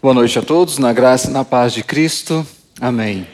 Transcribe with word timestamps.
Boa 0.00 0.14
noite 0.14 0.38
a 0.38 0.42
todos, 0.42 0.78
na 0.78 0.92
graça 0.92 1.28
e 1.28 1.32
na 1.32 1.44
paz 1.44 1.72
de 1.72 1.82
Cristo. 1.82 2.46
Amém. 2.80 3.26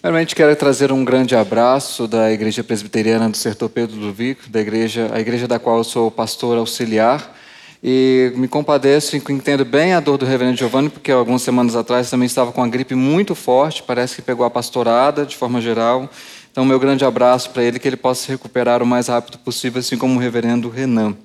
Primeiramente 0.00 0.36
quero 0.36 0.54
trazer 0.54 0.92
um 0.92 1.04
grande 1.04 1.34
abraço 1.34 2.06
da 2.06 2.30
Igreja 2.30 2.62
Presbiteriana 2.62 3.28
do 3.28 3.36
Sertor 3.36 3.68
Pedro 3.68 3.96
do 3.96 4.12
Vico, 4.12 4.48
da 4.48 4.60
igreja, 4.60 5.10
a 5.12 5.18
igreja 5.18 5.48
da 5.48 5.58
qual 5.58 5.78
eu 5.78 5.84
sou 5.84 6.08
pastor 6.08 6.56
auxiliar. 6.56 7.36
E 7.82 8.32
me 8.36 8.46
compadeço 8.46 9.16
e 9.16 9.22
entendo 9.32 9.64
bem 9.64 9.92
a 9.92 9.98
dor 9.98 10.16
do 10.16 10.24
reverendo 10.24 10.56
Giovanni, 10.56 10.88
porque 10.88 11.10
algumas 11.10 11.42
semanas 11.42 11.74
atrás 11.74 12.08
também 12.08 12.26
estava 12.26 12.52
com 12.52 12.60
uma 12.60 12.68
gripe 12.68 12.94
muito 12.94 13.34
forte, 13.34 13.82
parece 13.82 14.14
que 14.14 14.22
pegou 14.22 14.46
a 14.46 14.50
pastorada 14.50 15.26
de 15.26 15.36
forma 15.36 15.60
geral. 15.60 16.08
Então, 16.52 16.64
meu 16.64 16.78
grande 16.78 17.04
abraço 17.04 17.50
para 17.50 17.64
ele, 17.64 17.80
que 17.80 17.88
ele 17.88 17.96
possa 17.96 18.26
se 18.26 18.28
recuperar 18.28 18.80
o 18.80 18.86
mais 18.86 19.08
rápido 19.08 19.38
possível, 19.38 19.80
assim 19.80 19.98
como 19.98 20.14
o 20.14 20.18
reverendo 20.18 20.68
Renan. 20.68 21.16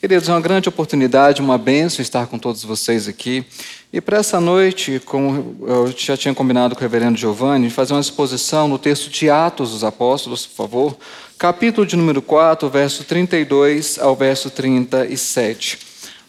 Queridos, 0.00 0.28
é 0.28 0.32
uma 0.32 0.40
grande 0.40 0.68
oportunidade, 0.68 1.42
uma 1.42 1.58
bênção 1.58 2.00
estar 2.02 2.28
com 2.28 2.38
todos 2.38 2.62
vocês 2.62 3.08
aqui. 3.08 3.44
E 3.92 4.00
para 4.00 4.18
essa 4.18 4.40
noite, 4.40 5.02
como 5.04 5.56
eu 5.66 5.92
já 5.96 6.16
tinha 6.16 6.32
combinado 6.32 6.76
com 6.76 6.80
o 6.80 6.82
reverendo 6.82 7.18
Giovanni, 7.18 7.68
fazer 7.68 7.94
uma 7.94 8.00
exposição 8.00 8.68
no 8.68 8.78
texto 8.78 9.10
de 9.10 9.28
Atos 9.28 9.72
dos 9.72 9.82
Apóstolos, 9.82 10.46
por 10.46 10.54
favor, 10.54 10.96
capítulo 11.36 11.84
de 11.84 11.96
número 11.96 12.22
4, 12.22 12.70
verso 12.70 13.02
32 13.02 13.98
ao 13.98 14.14
verso 14.14 14.50
37. 14.50 15.80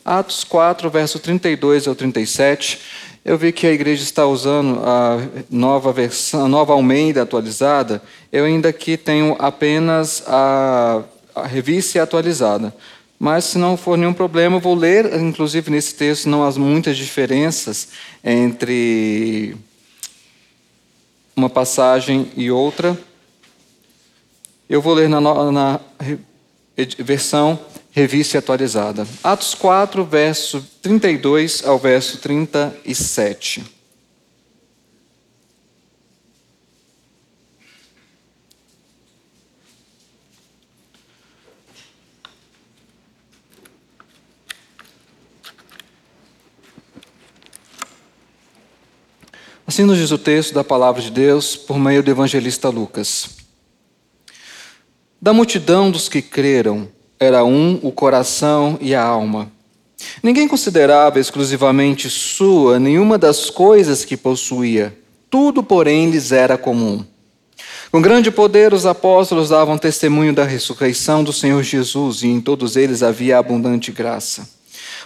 Atos 0.04 0.44
4, 0.44 0.90
verso 0.90 1.20
32 1.20 1.88
ao 1.88 1.94
37. 1.94 2.80
Eu 3.24 3.38
vi 3.38 3.52
que 3.52 3.68
a 3.68 3.72
igreja 3.72 4.02
está 4.02 4.26
usando 4.26 4.82
a 4.84 5.20
nova 5.48 5.94
versão, 5.94 6.46
a 6.46 6.48
nova 6.48 6.74
Almeida 6.74 7.22
atualizada. 7.22 8.02
Eu 8.32 8.46
ainda 8.46 8.70
aqui 8.70 8.98
tenho 8.98 9.36
apenas 9.38 10.24
a, 10.26 11.04
a 11.36 11.46
revista 11.46 12.02
atualizada. 12.02 12.74
Mas, 13.20 13.44
se 13.44 13.58
não 13.58 13.76
for 13.76 13.98
nenhum 13.98 14.14
problema, 14.14 14.56
eu 14.56 14.62
vou 14.62 14.74
ler, 14.74 15.14
inclusive 15.20 15.70
nesse 15.70 15.94
texto, 15.94 16.30
não 16.30 16.42
há 16.42 16.52
muitas 16.54 16.96
diferenças 16.96 17.90
entre 18.24 19.58
uma 21.36 21.50
passagem 21.50 22.32
e 22.38 22.50
outra. 22.50 22.98
Eu 24.70 24.82
vou 24.82 24.94
ler 24.94 25.10
na, 25.10 25.20
na 25.20 25.80
versão 27.00 27.60
revista 27.92 28.38
atualizada. 28.38 29.06
Atos 29.22 29.54
4, 29.54 30.06
verso 30.06 30.66
32 30.82 31.66
ao 31.66 31.78
verso 31.78 32.20
37. 32.20 33.79
Assim 49.80 49.88
nos 49.88 49.98
diz 49.98 50.12
o 50.12 50.18
texto 50.18 50.54
da 50.54 50.62
palavra 50.62 51.02
de 51.02 51.10
Deus 51.10 51.56
por 51.56 51.80
meio 51.80 52.04
do 52.04 52.12
evangelista 52.12 52.68
Lucas. 52.68 53.30
Da 55.22 55.32
multidão 55.32 55.90
dos 55.90 56.10
que 56.10 56.22
creram, 56.22 56.90
era 57.18 57.46
um 57.46 57.80
o 57.82 57.90
coração 57.90 58.78
e 58.82 58.94
a 58.94 59.02
alma. 59.02 59.50
Ninguém 60.22 60.50
considerava 60.50 61.18
exclusivamente 61.18 62.10
sua 62.10 62.78
nenhuma 62.78 63.18
das 63.18 63.50
coisas 63.50 64.04
que 64.04 64.18
possuía, 64.18 64.94
tudo, 65.30 65.64
porém, 65.64 66.10
lhes 66.10 66.34
era 66.34 66.58
comum. 66.58 67.06
Com 67.90 68.02
grande 68.02 68.30
poder, 68.32 68.74
os 68.74 68.86
apóstolos 68.86 69.48
davam 69.48 69.78
testemunho 69.78 70.34
da 70.34 70.44
ressurreição 70.44 71.24
do 71.24 71.32
Senhor 71.32 71.64
Jesus, 71.64 72.22
e 72.22 72.28
em 72.28 72.42
todos 72.42 72.76
eles 72.76 73.02
havia 73.02 73.38
abundante 73.38 73.94
graça. 73.94 74.59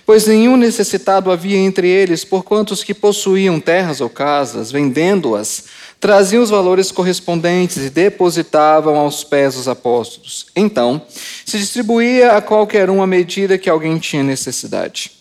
Pois 0.05 0.27
nenhum 0.27 0.57
necessitado 0.57 1.31
havia 1.31 1.57
entre 1.57 1.87
eles, 1.87 2.25
porquanto 2.25 2.71
os 2.71 2.83
que 2.83 2.93
possuíam 2.93 3.59
terras 3.59 4.01
ou 4.01 4.09
casas, 4.09 4.71
vendendo-as, 4.71 5.65
traziam 5.99 6.43
os 6.43 6.49
valores 6.49 6.91
correspondentes 6.91 7.77
e 7.77 7.89
depositavam 7.89 8.97
aos 8.97 9.23
pés 9.23 9.55
dos 9.55 9.69
apóstolos. 9.69 10.47
Então, 10.53 11.01
se 11.45 11.57
distribuía 11.57 12.33
a 12.33 12.41
qualquer 12.41 12.89
um 12.89 13.01
à 13.01 13.07
medida 13.07 13.57
que 13.57 13.69
alguém 13.69 13.97
tinha 13.97 14.23
necessidade. 14.23 15.11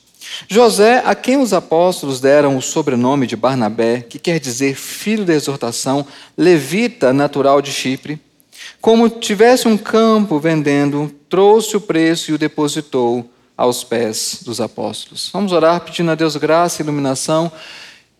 José, 0.48 1.02
a 1.04 1.14
quem 1.14 1.36
os 1.36 1.52
apóstolos 1.52 2.20
deram 2.20 2.56
o 2.56 2.62
sobrenome 2.62 3.28
de 3.28 3.36
Barnabé, 3.36 4.00
que 4.00 4.18
quer 4.18 4.40
dizer 4.40 4.74
filho 4.74 5.24
da 5.24 5.34
exortação, 5.34 6.04
levita 6.36 7.12
natural 7.12 7.62
de 7.62 7.70
Chipre, 7.70 8.20
como 8.80 9.08
tivesse 9.08 9.68
um 9.68 9.76
campo 9.76 10.40
vendendo, 10.40 11.12
trouxe 11.28 11.76
o 11.76 11.80
preço 11.80 12.30
e 12.30 12.34
o 12.34 12.38
depositou 12.38 13.30
aos 13.62 13.84
pés 13.84 14.40
dos 14.42 14.60
apóstolos. 14.60 15.30
Vamos 15.32 15.52
orar 15.52 15.80
pedindo 15.82 16.10
a 16.10 16.16
Deus 16.16 16.34
graça, 16.34 16.82
iluminação, 16.82 17.50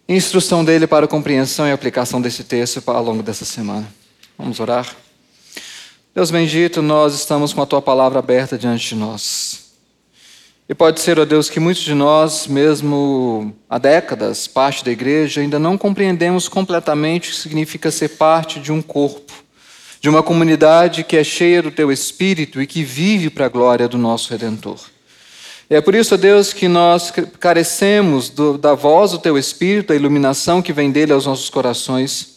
instrução 0.09 0.65
dele 0.65 0.87
para 0.87 1.07
a 1.07 1.09
compreensão 1.09 1.67
e 1.67 1.73
aplicação 1.73 2.23
desse 2.23 2.45
texto 2.45 2.81
ao 2.87 3.03
longo 3.03 3.25
dessa 3.25 3.45
semana. 3.45 3.93
Vamos 4.39 4.61
orar. 4.61 4.95
Deus 6.15 6.31
bendito, 6.31 6.81
nós 6.81 7.15
estamos 7.15 7.53
com 7.53 7.61
a 7.61 7.67
tua 7.67 7.83
palavra 7.83 8.21
aberta 8.21 8.57
diante 8.57 8.91
de 8.91 8.95
nós. 8.95 9.73
E 10.69 10.75
pode 10.77 11.01
ser, 11.01 11.19
ó 11.19 11.25
Deus, 11.25 11.51
que 11.51 11.59
muitos 11.59 11.83
de 11.83 11.93
nós, 11.93 12.47
mesmo 12.47 13.53
há 13.69 13.79
décadas, 13.79 14.47
parte 14.47 14.85
da 14.85 14.93
igreja, 14.93 15.41
ainda 15.41 15.59
não 15.59 15.77
compreendemos 15.77 16.49
completamente 16.49 17.31
o 17.31 17.33
que 17.33 17.41
significa 17.41 17.91
ser 17.91 18.11
parte 18.11 18.61
de 18.61 18.71
um 18.71 18.81
corpo, 18.81 19.33
de 20.01 20.09
uma 20.09 20.23
comunidade 20.23 21.03
que 21.03 21.17
é 21.17 21.25
cheia 21.25 21.61
do 21.61 21.73
teu 21.73 21.91
espírito 21.91 22.63
e 22.63 22.67
que 22.67 22.85
vive 22.85 23.29
para 23.29 23.47
a 23.47 23.49
glória 23.49 23.89
do 23.89 23.99
nosso 23.99 24.31
redentor. 24.31 24.92
É 25.73 25.81
por 25.81 25.95
isso, 25.95 26.19
Deus, 26.19 26.53
que 26.53 26.69
nós 26.69 27.11
carecemos 27.41 28.29
do, 28.29 28.59
da 28.59 28.75
voz 28.75 29.13
do 29.13 29.19
Teu 29.19 29.39
Espírito, 29.39 29.89
da 29.89 29.95
iluminação 29.95 30.61
que 30.61 30.71
vem 30.71 30.91
dele 30.91 31.15
aos 31.15 31.25
nossos 31.25 31.49
corações, 31.49 32.37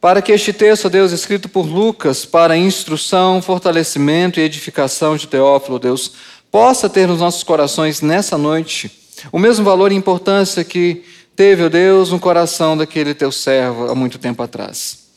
para 0.00 0.22
que 0.22 0.30
este 0.30 0.52
texto, 0.52 0.88
Deus, 0.88 1.10
escrito 1.10 1.48
por 1.48 1.66
Lucas, 1.66 2.24
para 2.24 2.56
instrução, 2.56 3.42
fortalecimento 3.42 4.38
e 4.38 4.44
edificação 4.44 5.16
de 5.16 5.26
Teófilo, 5.26 5.80
Deus, 5.80 6.12
possa 6.48 6.88
ter 6.88 7.08
nos 7.08 7.18
nossos 7.18 7.42
corações 7.42 8.00
nessa 8.00 8.38
noite 8.38 8.88
o 9.32 9.38
mesmo 9.40 9.64
valor 9.64 9.90
e 9.90 9.96
importância 9.96 10.62
que 10.62 11.02
teve, 11.34 11.64
ó 11.64 11.68
Deus, 11.68 12.12
no 12.12 12.20
coração 12.20 12.76
daquele 12.76 13.14
teu 13.14 13.32
servo 13.32 13.90
há 13.90 13.96
muito 13.96 14.16
tempo 14.16 14.40
atrás. 14.44 15.08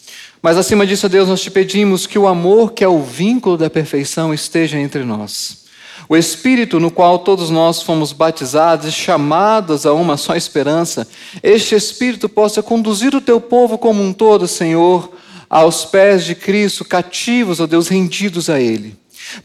Mas 0.42 0.58
acima 0.58 0.88
disso, 0.88 1.08
Deus, 1.08 1.30
nós 1.30 1.42
te 1.42 1.52
pedimos 1.52 2.08
que 2.08 2.18
o 2.18 2.28
amor, 2.28 2.74
que 2.74 2.84
é 2.84 2.88
o 2.88 3.04
vínculo 3.04 3.60
da 3.60 3.70
perfeição, 3.70 4.34
esteja 4.34 4.80
entre 4.80 5.04
nós. 5.04 5.67
O 6.10 6.16
Espírito 6.16 6.80
no 6.80 6.90
qual 6.90 7.20
todos 7.20 7.50
nós 7.50 7.82
fomos 7.82 8.14
batizados 8.14 8.88
e 8.88 8.92
chamados 8.92 9.86
a 9.86 9.94
uma 9.94 10.16
só 10.16 10.36
esperança, 10.36 11.08
este 11.44 11.76
Espírito 11.76 12.30
possa 12.30 12.64
conduzir 12.64 13.14
o 13.14 13.22
teu 13.22 13.42
povo 13.42 13.78
como 13.78 14.02
um 14.02 14.14
todo, 14.14 14.48
Senhor, 14.48 15.12
aos 15.50 15.84
pés 15.86 16.24
de 16.24 16.34
Cristo, 16.34 16.86
cativos, 16.86 17.60
ó 17.60 17.68
Deus, 17.68 17.88
rendidos 17.88 18.50
a 18.50 18.60
Ele. 18.60 18.96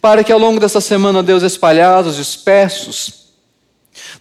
Para 0.01 0.23
que 0.23 0.33
ao 0.33 0.39
longo 0.39 0.61
dessa 0.61 0.81
semana, 0.81 1.19
ó 1.19 1.23
Deus, 1.23 1.43
espalhados, 1.43 2.17
dispersos, 2.17 3.23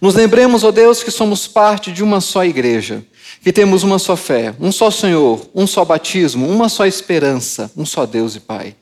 nos 0.00 0.14
lembremos, 0.14 0.64
ó 0.64 0.72
Deus, 0.72 1.02
que 1.02 1.10
somos 1.10 1.46
parte 1.46 1.92
de 1.92 2.02
uma 2.02 2.20
só 2.20 2.44
igreja, 2.44 3.04
que 3.42 3.52
temos 3.52 3.84
uma 3.84 3.98
só 3.98 4.16
fé, 4.16 4.54
um 4.60 4.72
só 4.72 4.90
Senhor, 4.90 5.48
um 5.54 5.66
só 5.66 5.84
batismo, 5.84 6.48
uma 6.48 6.68
só 6.68 6.86
esperança, 6.86 7.70
um 7.76 7.86
só 7.86 8.04
Deus 8.04 8.34
e 8.34 8.40
Pai. 8.40 8.74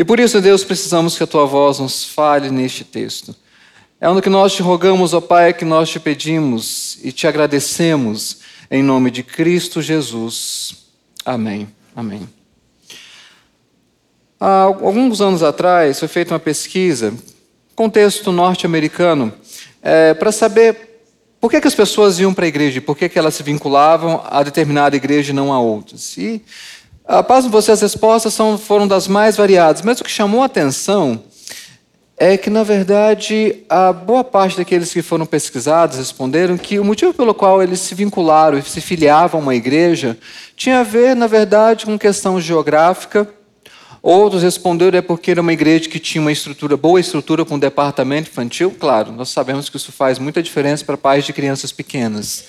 E 0.00 0.04
por 0.04 0.18
isso, 0.18 0.40
Deus, 0.40 0.64
precisamos 0.64 1.14
que 1.14 1.22
a 1.22 1.26
tua 1.26 1.44
voz 1.44 1.78
nos 1.78 2.06
fale 2.06 2.50
neste 2.50 2.84
texto. 2.84 3.36
É 4.00 4.08
onde 4.08 4.22
que 4.22 4.30
nós 4.30 4.54
te 4.54 4.62
rogamos, 4.62 5.12
ó 5.12 5.20
Pai, 5.20 5.52
que 5.52 5.62
nós 5.62 5.90
te 5.90 6.00
pedimos 6.00 6.98
e 7.02 7.12
te 7.12 7.26
agradecemos 7.26 8.38
em 8.70 8.82
nome 8.82 9.10
de 9.10 9.22
Cristo 9.22 9.82
Jesus. 9.82 10.86
Amém. 11.22 11.68
Amém. 11.94 12.26
Há 14.40 14.62
alguns 14.62 15.20
anos 15.20 15.42
atrás 15.42 15.98
foi 15.98 16.08
feita 16.08 16.32
uma 16.32 16.40
pesquisa, 16.40 17.12
contexto 17.76 18.32
norte-americano, 18.32 19.30
é, 19.82 20.14
para 20.14 20.32
saber 20.32 21.02
por 21.38 21.50
que, 21.50 21.60
que 21.60 21.68
as 21.68 21.74
pessoas 21.74 22.18
iam 22.18 22.32
para 22.32 22.46
a 22.46 22.48
igreja, 22.48 22.80
por 22.80 22.96
que, 22.96 23.06
que 23.06 23.18
elas 23.18 23.34
se 23.34 23.42
vinculavam 23.42 24.22
a 24.24 24.42
determinada 24.42 24.96
igreja 24.96 25.30
e 25.30 25.34
não 25.34 25.52
a 25.52 25.60
outras. 25.60 26.16
E 26.16 26.42
a 27.10 27.24
paz 27.24 27.44
de 27.44 27.50
você, 27.50 27.72
as 27.72 27.80
respostas 27.80 28.32
são, 28.32 28.56
foram 28.56 28.86
das 28.86 29.08
mais 29.08 29.36
variadas, 29.36 29.82
mas 29.82 30.00
o 30.00 30.04
que 30.04 30.10
chamou 30.10 30.42
a 30.42 30.46
atenção 30.46 31.20
é 32.16 32.36
que, 32.36 32.48
na 32.48 32.62
verdade, 32.62 33.64
a 33.68 33.92
boa 33.92 34.22
parte 34.22 34.56
daqueles 34.56 34.92
que 34.92 35.02
foram 35.02 35.26
pesquisados 35.26 35.98
responderam 35.98 36.56
que 36.56 36.78
o 36.78 36.84
motivo 36.84 37.12
pelo 37.12 37.34
qual 37.34 37.60
eles 37.60 37.80
se 37.80 37.96
vincularam 37.96 38.58
e 38.58 38.62
se 38.62 38.80
filiavam 38.80 39.40
a 39.40 39.42
uma 39.42 39.56
igreja 39.56 40.16
tinha 40.54 40.80
a 40.80 40.82
ver, 40.84 41.16
na 41.16 41.26
verdade, 41.26 41.84
com 41.84 41.98
questão 41.98 42.40
geográfica. 42.40 43.28
Outros 44.00 44.44
responderam 44.44 44.98
é 44.98 45.02
porque 45.02 45.32
era 45.32 45.40
uma 45.40 45.52
igreja 45.52 45.88
que 45.88 45.98
tinha 45.98 46.22
uma 46.22 46.30
estrutura, 46.30 46.76
boa 46.76 47.00
estrutura 47.00 47.44
com 47.44 47.56
um 47.56 47.58
departamento 47.58 48.30
infantil. 48.30 48.74
Claro, 48.78 49.10
nós 49.10 49.30
sabemos 49.30 49.68
que 49.68 49.76
isso 49.76 49.90
faz 49.90 50.18
muita 50.18 50.40
diferença 50.40 50.84
para 50.84 50.96
pais 50.96 51.24
de 51.24 51.32
crianças 51.32 51.72
pequenas. 51.72 52.44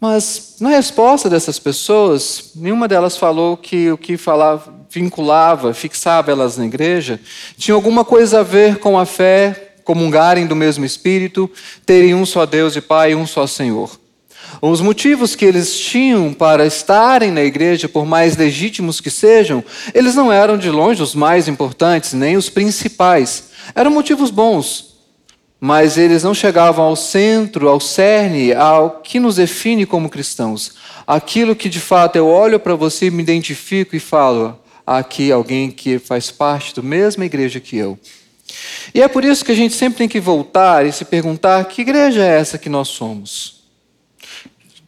Mas 0.00 0.56
na 0.58 0.70
resposta 0.70 1.28
dessas 1.28 1.58
pessoas, 1.58 2.52
nenhuma 2.54 2.88
delas 2.88 3.18
falou 3.18 3.54
que 3.54 3.90
o 3.90 3.98
que 3.98 4.16
falava, 4.16 4.72
vinculava, 4.88 5.74
fixava 5.74 6.30
elas 6.30 6.56
na 6.56 6.64
igreja, 6.64 7.20
tinha 7.58 7.74
alguma 7.74 8.02
coisa 8.02 8.40
a 8.40 8.42
ver 8.42 8.78
com 8.78 8.98
a 8.98 9.04
fé, 9.04 9.74
comungarem 9.84 10.46
do 10.46 10.56
mesmo 10.56 10.86
Espírito, 10.86 11.50
terem 11.84 12.14
um 12.14 12.24
só 12.24 12.46
Deus 12.46 12.74
e 12.76 12.80
Pai 12.80 13.12
e 13.12 13.14
um 13.14 13.26
só 13.26 13.46
Senhor. 13.46 14.00
Os 14.62 14.80
motivos 14.80 15.36
que 15.36 15.44
eles 15.44 15.78
tinham 15.78 16.32
para 16.32 16.66
estarem 16.66 17.30
na 17.30 17.42
igreja, 17.42 17.88
por 17.88 18.06
mais 18.06 18.36
legítimos 18.36 19.00
que 19.00 19.10
sejam, 19.10 19.62
eles 19.94 20.14
não 20.14 20.32
eram 20.32 20.56
de 20.56 20.70
longe 20.70 21.02
os 21.02 21.14
mais 21.14 21.46
importantes, 21.46 22.14
nem 22.14 22.36
os 22.36 22.48
principais. 22.48 23.50
Eram 23.74 23.90
motivos 23.90 24.30
bons, 24.30 24.89
mas 25.60 25.98
eles 25.98 26.22
não 26.22 26.34
chegavam 26.34 26.84
ao 26.84 26.96
centro, 26.96 27.68
ao 27.68 27.78
cerne, 27.78 28.52
ao 28.54 29.00
que 29.02 29.20
nos 29.20 29.36
define 29.36 29.84
como 29.84 30.08
cristãos. 30.08 30.72
Aquilo 31.06 31.54
que 31.54 31.68
de 31.68 31.80
fato 31.80 32.16
eu 32.16 32.26
olho 32.26 32.58
para 32.58 32.74
você, 32.74 33.10
me 33.10 33.22
identifico 33.22 33.94
e 33.94 34.00
falo: 34.00 34.58
aqui 34.86 35.30
alguém 35.30 35.70
que 35.70 35.98
faz 35.98 36.30
parte 36.30 36.74
da 36.74 36.82
mesma 36.82 37.24
igreja 37.24 37.60
que 37.60 37.76
eu. 37.76 37.98
E 38.94 39.02
é 39.02 39.06
por 39.06 39.24
isso 39.24 39.44
que 39.44 39.52
a 39.52 39.56
gente 39.56 39.74
sempre 39.74 39.98
tem 39.98 40.08
que 40.08 40.18
voltar 40.18 40.86
e 40.86 40.92
se 40.92 41.04
perguntar: 41.04 41.64
que 41.66 41.82
igreja 41.82 42.24
é 42.24 42.40
essa 42.40 42.58
que 42.58 42.68
nós 42.68 42.88
somos? 42.88 43.60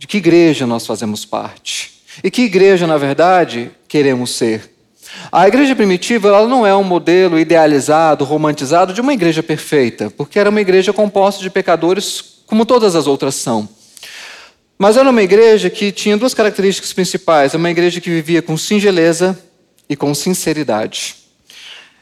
de 0.03 0.07
que 0.09 0.17
igreja 0.17 0.67
nós 0.67 0.85
fazemos 0.85 1.25
parte. 1.25 2.03
E 2.25 2.31
que 2.31 2.43
igreja, 2.43 2.89
na 2.89 2.99
verdade, 2.99 3.71
queremos 3.87 4.31
ser. 4.31 4.72
A 5.31 5.49
igreja 5.49 5.75
primitiva 5.75 6.29
ela 6.29 6.47
não 6.47 6.67
é 6.67 6.75
um 6.75 6.85
modelo 6.85 7.39
idealizado, 7.39 8.25
romantizado 8.25 8.93
de 8.93 9.01
uma 9.01 9.15
igreja 9.15 9.43
perfeita, 9.43 10.11
porque 10.11 10.39
era 10.39 10.51
uma 10.51 10.61
igreja 10.61 10.93
composta 10.93 11.43
de 11.43 11.51
pecadores, 11.51 12.43
como 12.47 12.67
todas 12.67 12.95
as 12.95 13.07
outras 13.07 13.35
são. 13.35 13.69
Mas 14.79 14.97
era 14.97 15.09
uma 15.09 15.23
igreja 15.23 15.71
que 15.71 15.93
tinha 15.93 16.17
duas 16.17 16.35
características 16.35 16.93
principais: 16.93 17.55
é 17.55 17.57
uma 17.57 17.71
igreja 17.71 18.01
que 18.01 18.11
vivia 18.11 18.43
com 18.43 18.57
singeleza 18.57 19.39
e 19.89 19.95
com 19.95 20.15
sinceridade. 20.15 21.17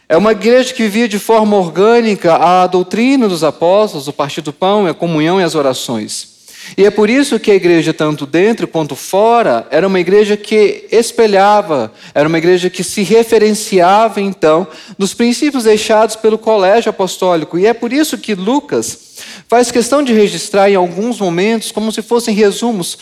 É 0.08 0.16
uma 0.16 0.32
igreja 0.32 0.74
que 0.74 0.82
vivia 0.82 1.06
de 1.06 1.18
forma 1.18 1.56
orgânica 1.56 2.34
a 2.34 2.66
doutrina 2.66 3.28
dos 3.28 3.44
apóstolos, 3.44 4.08
o 4.08 4.12
partir 4.12 4.40
do 4.40 4.52
pão, 4.52 4.86
a 4.86 4.94
comunhão 4.94 5.40
e 5.40 5.44
as 5.44 5.54
orações. 5.54 6.29
E 6.76 6.84
é 6.84 6.90
por 6.90 7.10
isso 7.10 7.40
que 7.40 7.50
a 7.50 7.54
igreja, 7.54 7.92
tanto 7.92 8.26
dentro 8.26 8.68
quanto 8.68 8.94
fora, 8.94 9.66
era 9.70 9.86
uma 9.86 10.00
igreja 10.00 10.36
que 10.36 10.86
espelhava, 10.90 11.92
era 12.14 12.28
uma 12.28 12.38
igreja 12.38 12.70
que 12.70 12.84
se 12.84 13.02
referenciava, 13.02 14.20
então, 14.20 14.66
nos 14.98 15.14
princípios 15.14 15.64
deixados 15.64 16.16
pelo 16.16 16.38
colégio 16.38 16.90
apostólico. 16.90 17.58
E 17.58 17.66
é 17.66 17.72
por 17.72 17.92
isso 17.92 18.18
que 18.18 18.34
Lucas 18.34 19.10
faz 19.48 19.70
questão 19.70 20.02
de 20.02 20.12
registrar 20.12 20.70
em 20.70 20.76
alguns 20.76 21.20
momentos, 21.20 21.72
como 21.72 21.90
se 21.90 22.02
fossem 22.02 22.34
resumos, 22.34 22.98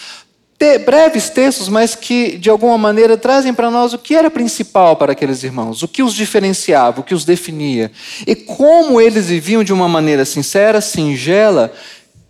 breves 0.85 1.31
textos, 1.31 1.69
mas 1.69 1.95
que 1.95 2.37
de 2.37 2.51
alguma 2.51 2.77
maneira 2.77 3.17
trazem 3.17 3.55
para 3.55 3.71
nós 3.71 3.93
o 3.93 3.99
que 3.99 4.15
era 4.15 4.29
principal 4.29 4.97
para 4.97 5.13
aqueles 5.13 5.45
irmãos, 5.45 5.85
o 5.85 5.89
que 5.89 6.03
os 6.03 6.13
diferenciava, 6.13 7.01
o 7.01 7.05
que 7.05 7.15
os 7.15 7.25
definia 7.25 7.93
e 8.27 8.35
como 8.35 9.01
eles 9.01 9.29
viviam 9.29 9.63
de 9.63 9.73
uma 9.73 9.89
maneira 9.89 10.25
sincera, 10.25 10.81
singela 10.81 11.73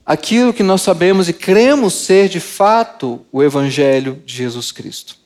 aquilo 0.09 0.55
que 0.55 0.63
nós 0.63 0.81
sabemos 0.81 1.29
e 1.29 1.35
cremos 1.35 1.93
ser 1.93 2.31
de 2.31 2.41
fato 2.41 3.21
o 3.31 3.43
Evangelho 3.43 4.23
de 4.25 4.35
Jesus 4.35 4.73
Cristo. 4.73 5.19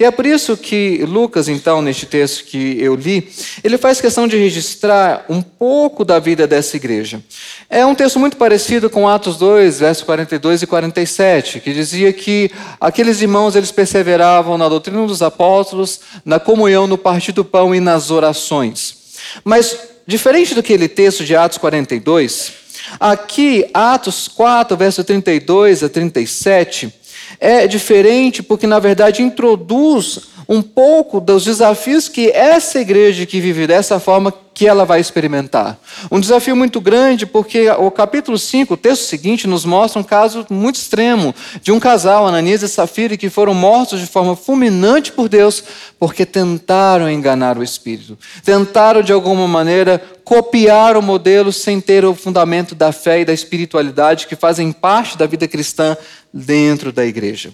E 0.00 0.04
é 0.04 0.10
por 0.10 0.24
isso 0.24 0.56
que 0.56 1.04
Lucas, 1.06 1.48
então, 1.48 1.82
neste 1.82 2.06
texto 2.06 2.44
que 2.44 2.78
eu 2.80 2.94
li, 2.94 3.28
ele 3.62 3.76
faz 3.76 4.00
questão 4.00 4.26
de 4.26 4.38
registrar 4.38 5.26
um 5.28 5.42
pouco 5.42 6.02
da 6.02 6.18
vida 6.18 6.46
dessa 6.46 6.76
igreja. 6.76 7.22
É 7.68 7.84
um 7.84 7.94
texto 7.94 8.18
muito 8.18 8.38
parecido 8.38 8.88
com 8.88 9.06
Atos 9.06 9.36
2, 9.36 9.80
versos 9.80 10.02
42 10.04 10.62
e 10.62 10.66
47, 10.66 11.60
que 11.60 11.74
dizia 11.74 12.10
que 12.10 12.50
aqueles 12.80 13.20
irmãos 13.20 13.54
eles 13.54 13.70
perseveravam 13.70 14.56
na 14.56 14.66
doutrina 14.66 15.06
dos 15.06 15.20
apóstolos, 15.20 16.00
na 16.24 16.40
comunhão, 16.40 16.86
no 16.86 16.96
partir 16.96 17.32
do 17.32 17.44
pão 17.44 17.74
e 17.74 17.80
nas 17.80 18.10
orações. 18.10 18.96
Mas, 19.44 19.76
diferente 20.06 20.54
do 20.54 20.62
que 20.62 20.72
aquele 20.72 20.88
texto 20.88 21.22
de 21.22 21.36
Atos 21.36 21.58
42, 21.58 22.65
Aqui, 22.98 23.68
Atos 23.72 24.28
4, 24.28 24.76
verso 24.76 25.04
32 25.04 25.82
a 25.82 25.88
37, 25.88 26.92
é 27.40 27.66
diferente 27.66 28.42
porque, 28.42 28.66
na 28.66 28.78
verdade, 28.78 29.22
introduz 29.22 30.20
um 30.48 30.62
pouco 30.62 31.20
dos 31.20 31.44
desafios 31.44 32.08
que 32.08 32.30
essa 32.30 32.80
igreja 32.80 33.26
que 33.26 33.40
vive 33.40 33.66
dessa 33.66 33.98
forma 33.98 34.32
que 34.56 34.66
ela 34.66 34.86
vai 34.86 35.00
experimentar. 35.00 35.78
Um 36.10 36.18
desafio 36.18 36.56
muito 36.56 36.80
grande, 36.80 37.26
porque 37.26 37.68
o 37.72 37.90
capítulo 37.90 38.38
5, 38.38 38.72
o 38.72 38.76
texto 38.76 39.02
seguinte, 39.02 39.46
nos 39.46 39.66
mostra 39.66 40.00
um 40.00 40.02
caso 40.02 40.46
muito 40.48 40.76
extremo 40.76 41.34
de 41.60 41.72
um 41.72 41.78
casal, 41.78 42.26
Ananias 42.26 42.62
e 42.62 42.68
Safira, 42.68 43.18
que 43.18 43.28
foram 43.28 43.52
mortos 43.52 44.00
de 44.00 44.06
forma 44.06 44.34
fulminante 44.34 45.12
por 45.12 45.28
Deus, 45.28 45.62
porque 45.98 46.24
tentaram 46.24 47.10
enganar 47.10 47.58
o 47.58 47.62
Espírito. 47.62 48.18
Tentaram, 48.42 49.02
de 49.02 49.12
alguma 49.12 49.46
maneira, 49.46 50.02
copiar 50.24 50.96
o 50.96 51.02
modelo 51.02 51.52
sem 51.52 51.78
ter 51.78 52.06
o 52.06 52.14
fundamento 52.14 52.74
da 52.74 52.92
fé 52.92 53.20
e 53.20 53.24
da 53.26 53.34
espiritualidade 53.34 54.26
que 54.26 54.34
fazem 54.34 54.72
parte 54.72 55.18
da 55.18 55.26
vida 55.26 55.46
cristã 55.46 55.94
dentro 56.32 56.92
da 56.92 57.04
igreja. 57.04 57.50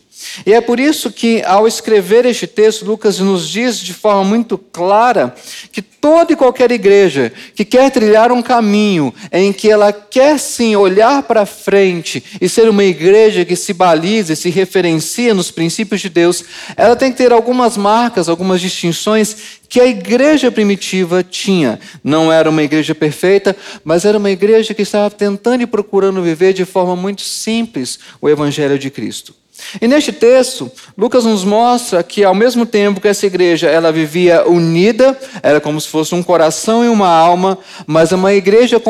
E 0.47 0.53
é 0.53 0.61
por 0.61 0.81
isso 0.81 1.11
que, 1.11 1.43
ao 1.45 1.69
escrever 1.69 2.27
este 2.27 2.47
texto, 2.47 2.82
Lucas 2.83 3.19
nos 3.19 3.49
diz 3.49 3.79
de 3.79 3.95
forma 3.95 4.25
muito 4.25 4.59
clara 4.59 5.35
que 5.71 5.81
toda 5.81 6.33
e 6.33 6.37
qualquer 6.37 6.71
igreja 6.73 7.33
que 7.55 7.65
quer 7.65 7.91
trilhar 7.91 8.33
um 8.33 8.43
caminho 8.43 9.15
em 9.31 9.53
que 9.53 9.71
ela 9.71 9.93
quer 9.93 10.39
sim 10.39 10.75
olhar 10.75 11.23
para 11.23 11.47
frente 11.47 12.23
e 12.41 12.49
ser 12.49 12.69
uma 12.69 12.85
igreja 12.85 13.45
que 13.45 13.55
se 13.55 13.73
baliza 13.73 14.33
e 14.33 14.37
se 14.37 14.51
referencia 14.51 15.33
nos 15.33 15.51
princípios 15.51 16.01
de 16.01 16.09
Deus, 16.09 16.45
ela 16.77 16.97
tem 16.97 17.13
que 17.13 17.19
ter 17.19 17.33
algumas 17.33 17.77
marcas, 17.77 18.29
algumas 18.29 18.61
distinções 18.61 19.61
que 19.69 19.81
a 19.81 19.87
igreja 19.87 20.51
primitiva 20.51 21.23
tinha. 21.23 21.81
Não 22.05 22.31
era 22.31 22.51
uma 22.51 22.63
igreja 22.63 22.95
perfeita, 22.95 23.57
mas 23.85 24.05
era 24.05 24.19
uma 24.19 24.31
igreja 24.31 24.75
que 24.75 24.83
estava 24.83 25.09
tentando 25.09 25.63
e 25.63 25.67
procurando 25.67 26.21
viver 26.21 26.53
de 26.53 26.65
forma 26.65 26.95
muito 26.95 27.23
simples 27.23 27.99
o 28.21 28.29
Evangelho 28.29 28.79
de 28.79 28.91
Cristo. 28.91 29.42
E 29.81 29.89
neste 29.89 30.13
texto, 30.13 30.71
Lucas 30.97 31.25
nos 31.25 31.45
mostra 31.45 32.03
que 32.03 32.25
ao 32.25 32.35
mesmo 32.35 32.67
tempo 32.67 33.01
que 33.01 33.09
essa 33.09 33.27
igreja 33.27 33.69
ela 33.69 33.91
vivia 33.93 34.49
unida, 34.49 35.19
era 35.43 35.61
como 35.61 35.81
se 35.81 35.89
fosse 35.89 36.15
um 36.15 36.23
coração 36.23 36.85
e 36.85 36.89
uma 36.89 37.09
alma, 37.09 37.59
mas 37.87 38.13
uma 38.13 38.33
igreja 38.33 38.81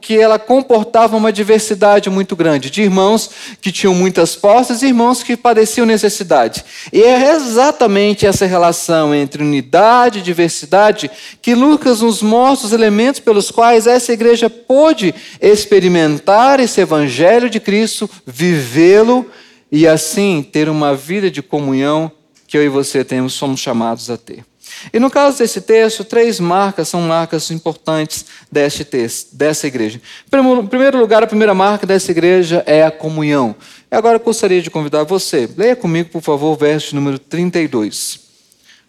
que 0.00 0.18
ela 0.18 0.38
comportava 0.38 1.16
uma 1.16 1.32
diversidade 1.32 2.10
muito 2.10 2.34
grande 2.34 2.70
de 2.70 2.82
irmãos 2.82 3.30
que 3.60 3.72
tinham 3.72 3.94
muitas 3.94 4.34
posses 4.34 4.82
e 4.82 4.86
irmãos 4.86 5.22
que 5.22 5.36
padeciam 5.36 5.86
necessidade. 5.86 6.64
E 6.92 7.02
é 7.02 7.34
exatamente 7.34 8.26
essa 8.26 8.46
relação 8.46 9.14
entre 9.14 9.42
unidade 9.42 10.18
e 10.18 10.22
diversidade 10.22 11.10
que 11.40 11.54
Lucas 11.54 12.00
nos 12.00 12.22
mostra 12.22 12.66
os 12.66 12.72
elementos 12.72 13.20
pelos 13.20 13.50
quais 13.50 13.86
essa 13.86 14.12
igreja 14.12 14.50
pôde 14.50 15.14
experimentar 15.40 16.60
esse 16.60 16.80
evangelho 16.80 17.48
de 17.48 17.60
Cristo, 17.60 18.08
vivê-lo 18.26 19.26
e 19.72 19.88
assim 19.88 20.42
ter 20.42 20.68
uma 20.68 20.94
vida 20.94 21.30
de 21.30 21.42
comunhão 21.42 22.12
que 22.46 22.58
eu 22.58 22.62
e 22.62 22.68
você 22.68 23.02
temos, 23.02 23.32
somos 23.32 23.58
chamados 23.58 24.10
a 24.10 24.18
ter. 24.18 24.44
E 24.92 24.98
no 24.98 25.10
caso 25.10 25.38
desse 25.38 25.62
texto, 25.62 26.04
três 26.04 26.38
marcas 26.38 26.88
são 26.88 27.00
marcas 27.00 27.50
importantes 27.50 28.26
deste 28.50 28.84
texto, 28.84 29.34
dessa 29.34 29.66
igreja. 29.66 30.00
Em 30.30 30.66
primeiro 30.66 30.98
lugar, 30.98 31.22
a 31.22 31.26
primeira 31.26 31.54
marca 31.54 31.86
dessa 31.86 32.10
igreja 32.10 32.62
é 32.66 32.82
a 32.84 32.90
comunhão. 32.90 33.54
E 33.90 33.96
agora 33.96 34.16
eu 34.16 34.20
gostaria 34.20 34.60
de 34.60 34.70
convidar 34.70 35.04
você, 35.04 35.48
leia 35.56 35.76
comigo, 35.76 36.10
por 36.10 36.20
favor, 36.20 36.52
o 36.52 36.56
verso 36.56 36.94
número 36.94 37.18
32. 37.18 38.20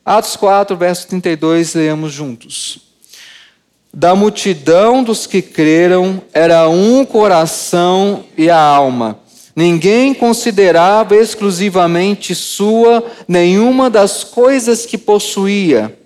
Atos 0.06 0.36
4, 0.36 0.76
verso 0.76 1.08
32, 1.08 1.76
leamos 1.76 2.12
juntos. 2.12 2.80
Da 3.94 4.16
multidão 4.16 5.04
dos 5.04 5.26
que 5.26 5.42
creram 5.42 6.22
era 6.34 6.68
um 6.68 7.06
coração 7.06 8.26
e 8.38 8.50
a 8.50 8.60
alma. 8.60 9.23
Ninguém 9.56 10.14
considerava 10.14 11.16
exclusivamente 11.16 12.34
sua 12.34 13.04
nenhuma 13.28 13.90
das 13.90 14.24
coisas 14.24 14.86
que 14.86 14.98
possuía. 14.98 15.98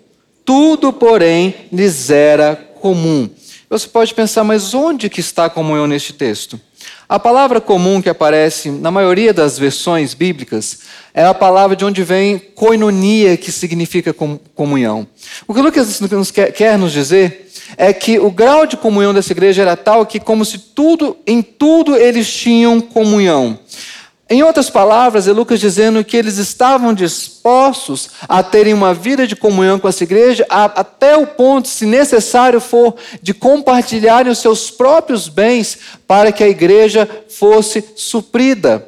Tudo, 0.43 0.91
porém, 0.91 1.53
lhes 1.71 2.09
era 2.09 2.55
comum. 2.55 3.29
Você 3.69 3.87
pode 3.87 4.13
pensar, 4.13 4.43
mas 4.43 4.73
onde 4.73 5.09
que 5.09 5.19
está 5.19 5.45
a 5.45 5.49
comunhão 5.49 5.87
neste 5.87 6.13
texto? 6.13 6.59
A 7.09 7.17
palavra 7.17 7.61
comum 7.61 8.01
que 8.01 8.09
aparece 8.09 8.69
na 8.69 8.91
maioria 8.91 9.33
das 9.33 9.57
versões 9.57 10.13
bíblicas 10.13 10.79
é 11.13 11.23
a 11.23 11.33
palavra 11.33 11.73
de 11.73 11.85
onde 11.85 12.03
vem 12.03 12.37
koinonia, 12.37 13.37
que 13.37 13.49
significa 13.49 14.13
comunhão. 14.53 15.07
O 15.47 15.53
que 15.53 15.61
Lucas 15.61 16.01
quer 16.53 16.77
nos 16.77 16.91
dizer 16.91 17.49
é 17.77 17.93
que 17.93 18.19
o 18.19 18.29
grau 18.29 18.67
de 18.67 18.75
comunhão 18.75 19.13
dessa 19.13 19.31
igreja 19.31 19.61
era 19.61 19.77
tal 19.77 20.05
que, 20.05 20.19
como 20.19 20.43
se 20.43 20.57
tudo, 20.57 21.15
em 21.25 21.41
tudo 21.41 21.95
eles 21.95 22.29
tinham 22.29 22.81
comunhão. 22.81 23.57
Em 24.29 24.43
outras 24.43 24.69
palavras, 24.69 25.25
é 25.25 25.31
Lucas 25.31 25.57
dizendo 25.57 26.03
que 26.03 26.17
eles 26.17 26.37
estavam 26.37 26.93
dispostos 26.93 28.09
a 28.27 28.43
terem 28.43 28.73
uma 28.73 28.93
vida 28.93 29.25
de 29.25 29.37
comunhão 29.37 29.79
com 29.79 29.87
essa 29.87 30.03
igreja, 30.03 30.45
a, 30.49 30.65
até 30.65 31.15
o 31.15 31.25
ponto, 31.25 31.69
se 31.69 31.85
necessário 31.85 32.59
for, 32.59 32.95
de 33.21 33.33
compartilharem 33.33 34.29
os 34.29 34.39
seus 34.39 34.69
próprios 34.69 35.29
bens 35.29 35.77
para 36.05 36.33
que 36.33 36.43
a 36.43 36.49
igreja 36.49 37.09
fosse 37.29 37.83
suprida. 37.95 38.85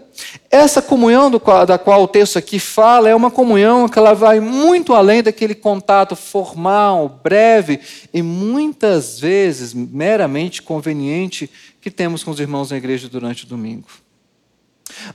Essa 0.52 0.82
comunhão 0.82 1.32
qual, 1.40 1.66
da 1.66 1.78
qual 1.78 2.04
o 2.04 2.08
texto 2.08 2.38
aqui 2.38 2.60
fala 2.60 3.08
é 3.08 3.16
uma 3.16 3.32
comunhão 3.32 3.88
que 3.88 3.98
ela 3.98 4.14
vai 4.14 4.42
muito 4.42 4.94
além 4.94 5.24
daquele 5.24 5.56
contato 5.56 6.18
formal, 6.18 7.20
breve 7.24 7.80
e 8.14 8.22
muitas 8.22 9.18
vezes 9.18 9.74
meramente 9.74 10.62
conveniente 10.62 11.50
que 11.80 11.90
temos 11.90 12.26
com 12.26 12.32
os 12.32 12.40
irmãos 12.42 12.72
na 12.72 12.78
igreja 12.78 13.08
durante 13.08 13.46
o 13.46 13.48
domingo. 13.48 13.88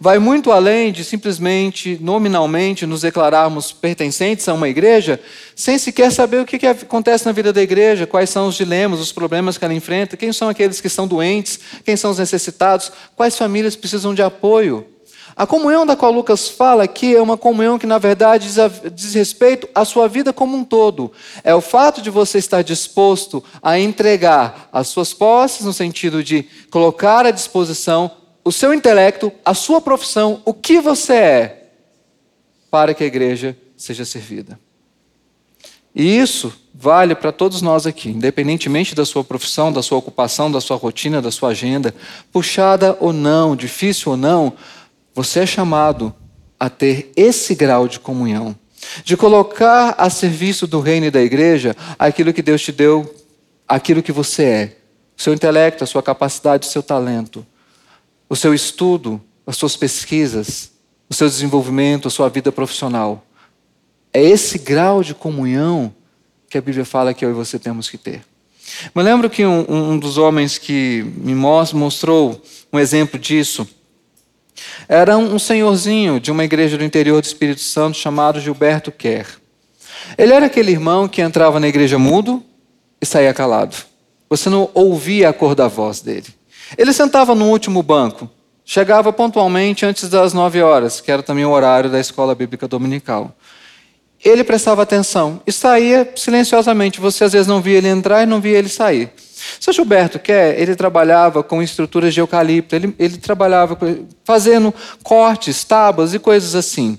Vai 0.00 0.19
muito 0.19 0.50
além 0.50 0.93
de 0.93 1.04
simplesmente, 1.04 1.99
nominalmente, 2.00 2.87
nos 2.87 3.02
declararmos 3.02 3.73
pertencentes 3.73 4.49
a 4.49 4.54
uma 4.54 4.69
igreja, 4.69 5.21
sem 5.54 5.78
sequer 5.78 6.11
saber 6.11 6.40
o 6.40 6.45
que, 6.45 6.66
acontece 6.66 7.26
na 7.26 7.33
vida 7.33 7.52
da 7.52 7.62
igreja, 7.62 8.07
quais 8.07 8.31
são 8.31 8.49
os 8.49 8.54
dilemas, 8.54 9.00
os 9.00 9.12
problemas 9.12 9.59
que 9.59 9.64
ela 9.64 9.75
enfrenta, 9.75 10.16
quem 10.16 10.33
são 10.33 10.49
aqueles 10.49 10.81
que 10.81 10.87
estão 10.87 11.07
doentes, 11.07 11.59
quem 11.85 11.97
são 11.97 12.11
os 12.11 12.19
necessitados, 12.19 12.90
quais 13.16 13.37
famílias 13.37 13.76
precisam 13.76 14.14
de 14.14 14.23
apoio. 14.23 14.87
A 15.37 15.47
comunhão 15.47 15.85
da 15.85 15.97
qual 15.97 16.12
Lucas 16.12 16.49
fala 16.49 16.85
aqui 16.85 17.16
é 17.16 17.21
uma 17.21 17.37
comunhão 17.37 17.76
que, 17.76 17.87
na 17.87 17.99
verdade, 17.99 18.47
diz, 18.47 18.59
a, 18.59 18.69
diz, 18.69 19.14
respeito 19.14 19.69
à 19.75 19.85
sua 19.85 20.07
vida 20.07 20.33
como 20.33 20.57
um 20.57 20.62
todo. 20.62 21.11
É 21.43 21.52
o 21.52 21.61
fato 21.61 22.00
de 22.00 22.09
você 22.09 22.38
estar 22.38 22.62
disposto 22.62 23.43
a 23.61 23.78
entregar 23.78 24.69
as 24.73 24.87
suas 24.87 25.12
posses, 25.12 25.66
no 25.66 25.73
sentido 25.73 26.23
de 26.23 26.47
colocar 26.71 27.26
à 27.26 27.33
disposição 27.33 28.12
o 28.44 28.52
seu 28.52 28.74
intelecto, 28.74 29.32
a 29.44 29.54
sua 29.54 29.80
profissão, 29.80 30.42
o 30.44 30.52
que 30.52 30.78
você 30.80 31.14
é, 31.14 31.70
para 32.70 32.92
que 32.92 33.02
a 33.02 33.06
igreja 33.06 33.56
seja 33.76 34.04
servida. 34.04 34.58
E 35.94 36.18
isso 36.18 36.52
vale 36.74 37.14
para 37.14 37.32
todos 37.32 37.62
nós 37.62 37.86
aqui, 37.86 38.10
independentemente 38.10 38.94
da 38.94 39.04
sua 39.06 39.24
profissão, 39.24 39.72
da 39.72 39.82
sua 39.82 39.96
ocupação, 39.96 40.50
da 40.50 40.60
sua 40.60 40.76
rotina, 40.76 41.22
da 41.22 41.30
sua 41.30 41.50
agenda, 41.50 41.94
puxada 42.32 42.96
ou 43.00 43.12
não, 43.12 43.56
difícil 43.56 44.12
ou 44.12 44.18
não, 44.18 44.52
você 45.14 45.40
é 45.40 45.46
chamado 45.46 46.12
a 46.58 46.68
ter 46.68 47.12
esse 47.16 47.54
grau 47.54 47.86
de 47.88 48.00
comunhão, 48.00 48.56
de 49.04 49.16
colocar 49.16 49.94
a 49.96 50.10
serviço 50.10 50.66
do 50.66 50.80
reino 50.80 51.06
e 51.06 51.10
da 51.10 51.22
igreja 51.22 51.76
aquilo 51.98 52.32
que 52.32 52.42
Deus 52.42 52.60
te 52.60 52.72
deu, 52.72 53.14
aquilo 53.66 54.02
que 54.02 54.12
você 54.12 54.44
é, 54.44 54.76
seu 55.16 55.32
intelecto, 55.32 55.84
a 55.84 55.86
sua 55.86 56.02
capacidade, 56.02 56.66
o 56.66 56.70
seu 56.70 56.82
talento 56.82 57.46
o 58.28 58.37
seu 58.37 58.54
estudo, 58.54 59.21
as 59.47 59.57
suas 59.57 59.76
pesquisas, 59.76 60.73
o 61.09 61.14
seu 61.14 61.28
desenvolvimento, 61.28 62.09
a 62.09 62.11
sua 62.11 62.28
vida 62.28 62.50
profissional. 62.50 63.25
É 64.12 64.23
esse 64.23 64.59
grau 64.59 65.02
de 65.02 65.14
comunhão 65.14 65.95
que 66.49 66.59
a 66.59 66.61
Bíblia 66.61 66.85
fala 66.85 67.12
que 67.12 67.25
eu 67.25 67.31
e 67.31 67.35
você 67.35 67.59
temos 67.59 67.90
que 67.90 67.99
ter. 67.99 68.23
Me 68.95 69.02
lembro 69.02 69.28
que 69.28 69.45
um, 69.45 69.64
um 69.69 69.99
dos 69.99 70.19
homens 70.19 70.59
que 70.59 71.02
me 71.16 71.35
mostrou 71.35 72.40
um 72.73 72.78
exemplo 72.78 73.19
disso 73.19 73.69
era 74.88 75.16
um 75.16 75.38
senhorzinho 75.38 76.21
de 76.21 76.31
uma 76.31 76.45
igreja 76.45 76.78
do 76.78 76.85
interior 76.85 77.21
do 77.21 77.25
Espírito 77.25 77.61
Santo 77.61 77.97
chamado 77.97 78.40
Gilberto 78.40 78.90
Kerr. 78.90 79.26
Ele 80.16 80.33
era 80.33 80.47
aquele 80.47 80.71
irmão 80.71 81.09
que 81.09 81.23
entrava 81.23 81.59
na 81.59 81.69
igreja 81.69 81.99
mudo 81.99 82.43
e 83.00 83.07
saía 83.07 83.33
calado. 83.35 83.76
Você 84.28 84.49
não 84.49 84.71
ouvia 84.75 85.28
a 85.28 85.33
cor 85.33 85.54
da 85.54 85.69
voz 85.69 86.00
dele. 86.00 86.26
Ele 86.76 86.93
sentava 86.93 87.35
no 87.35 87.50
último 87.50 87.83
banco, 87.83 88.28
chegava 88.64 89.12
pontualmente 89.12 89.85
antes 89.85 90.09
das 90.09 90.33
nove 90.33 90.62
horas, 90.62 91.00
que 91.00 91.11
era 91.11 91.23
também 91.23 91.45
o 91.45 91.50
horário 91.50 91.90
da 91.90 92.00
escola 92.00 92.35
bíblica 92.35 92.66
dominical. 92.66 93.35
Ele 94.25 94.43
prestava 94.43 94.83
atenção 94.83 95.43
e 95.47 95.52
saía 95.52 96.11
silenciosamente. 96.16 96.99
Você 96.99 97.25
às 97.25 97.33
vezes 97.33 97.47
não 97.47 97.61
via 97.61 97.76
ele 97.76 97.88
entrar 97.88 98.23
e 98.23 98.26
não 98.26 98.40
via 98.40 98.59
ele 98.59 98.71
sair. 98.71 99.12
Seu 99.61 99.73
Gilberto 99.73 100.19
quer, 100.19 100.59
ele 100.59 100.75
trabalhava 100.75 101.43
com 101.43 101.62
estruturas 101.62 102.14
de 102.14 102.21
eucalipto, 102.21 102.75
ele, 102.75 102.95
ele 102.99 103.19
trabalhava 103.19 103.76
fazendo 104.25 104.73
cortes, 105.02 105.62
tábuas 105.64 106.14
e 106.14 106.19
coisas 106.19 106.54
assim. 106.54 106.99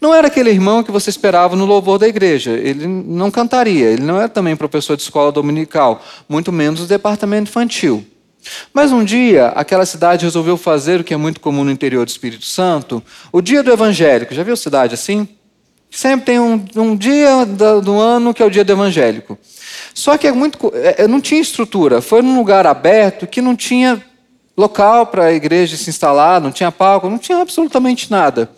Não 0.00 0.14
era 0.14 0.26
aquele 0.26 0.50
irmão 0.50 0.82
que 0.82 0.90
você 0.90 1.08
esperava 1.08 1.56
no 1.56 1.64
louvor 1.64 1.98
da 1.98 2.06
igreja. 2.06 2.52
Ele 2.52 2.86
não 2.86 3.30
cantaria, 3.30 3.86
ele 3.86 4.02
não 4.02 4.18
era 4.18 4.28
também 4.28 4.54
professor 4.54 4.96
de 4.96 5.02
escola 5.02 5.32
dominical, 5.32 6.02
muito 6.28 6.52
menos 6.52 6.80
do 6.80 6.86
departamento 6.86 7.48
infantil. 7.48 8.04
Mas 8.72 8.92
um 8.92 9.04
dia, 9.04 9.48
aquela 9.48 9.86
cidade 9.86 10.24
resolveu 10.24 10.56
fazer 10.56 11.00
o 11.00 11.04
que 11.04 11.14
é 11.14 11.16
muito 11.16 11.40
comum 11.40 11.64
no 11.64 11.70
interior 11.70 12.04
do 12.04 12.08
Espírito 12.08 12.44
Santo, 12.44 13.02
o 13.32 13.40
dia 13.40 13.62
do 13.62 13.72
evangélico. 13.72 14.34
Já 14.34 14.42
viu 14.42 14.56
cidade 14.56 14.94
assim? 14.94 15.28
Sempre 15.90 16.26
tem 16.26 16.40
um, 16.40 16.64
um 16.76 16.96
dia 16.96 17.44
do, 17.46 17.80
do, 17.80 17.98
ano 17.98 18.34
que 18.34 18.42
é 18.42 18.46
o 18.46 18.50
dia 18.50 18.64
do 18.64 18.72
evangélico. 18.72 19.38
Só 19.94 20.18
que 20.18 20.26
é 20.26 20.32
muito, 20.32 20.70
é, 20.74 21.04
é, 21.04 21.08
não 21.08 21.20
tinha 21.20 21.40
estrutura. 21.40 22.02
Foi 22.02 22.22
num 22.22 22.36
lugar 22.36 22.66
aberto 22.66 23.26
que 23.26 23.40
não 23.40 23.56
tinha 23.56 24.02
local 24.56 25.06
para 25.06 25.26
a 25.26 25.32
igreja 25.32 25.76
se 25.76 25.88
instalar, 25.88 26.40
não 26.40 26.50
tinha 26.50 26.70
palco, 26.70 27.08
não 27.08 27.18
tinha 27.18 27.38
absolutamente 27.38 28.10
nada. 28.10 28.50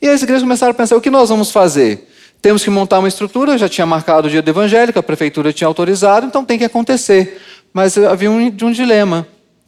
E 0.00 0.08
as 0.08 0.22
igrejas 0.22 0.42
começaram 0.42 0.72
a 0.72 0.74
pensar: 0.74 0.96
o 0.96 1.00
que 1.00 1.10
nós 1.10 1.28
vamos 1.28 1.50
fazer? 1.50 2.10
Temos 2.42 2.62
que 2.62 2.68
montar 2.68 2.98
uma 2.98 3.08
estrutura, 3.08 3.56
já 3.56 3.70
tinha 3.70 3.86
marcado 3.86 4.28
o 4.28 4.30
dia 4.30 4.42
do 4.42 4.50
evangélico, 4.50 4.98
a 4.98 5.02
prefeitura 5.02 5.50
tinha 5.50 5.66
autorizado, 5.66 6.26
então 6.26 6.44
tem 6.44 6.58
que 6.58 6.64
acontecer 6.64 7.40
mas 7.74 7.98
havia 7.98 8.30
um, 8.30 8.38
um 8.38 8.72
dilema. 8.72 9.26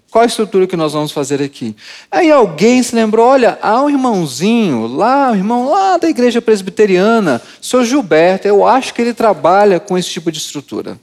Qual 0.08 0.22
a 0.22 0.26
estrutura 0.26 0.66
que 0.66 0.76
nós 0.76 0.92
vamos 0.92 1.10
fazer 1.10 1.42
aqui? 1.42 1.75
Aí 2.10 2.30
alguém 2.30 2.80
se 2.82 2.94
lembrou: 2.94 3.26
olha, 3.26 3.58
há 3.60 3.82
um 3.82 3.90
irmãozinho 3.90 4.86
lá, 4.86 5.32
um 5.32 5.34
irmão 5.34 5.68
lá 5.68 5.98
da 5.98 6.08
igreja 6.08 6.40
presbiteriana, 6.40 7.42
senhor 7.60 7.84
Gilberto, 7.84 8.46
eu 8.46 8.64
acho 8.64 8.94
que 8.94 9.02
ele 9.02 9.12
trabalha 9.12 9.80
com 9.80 9.98
esse 9.98 10.08
tipo 10.08 10.30
de 10.30 10.38
estrutura. 10.38 10.98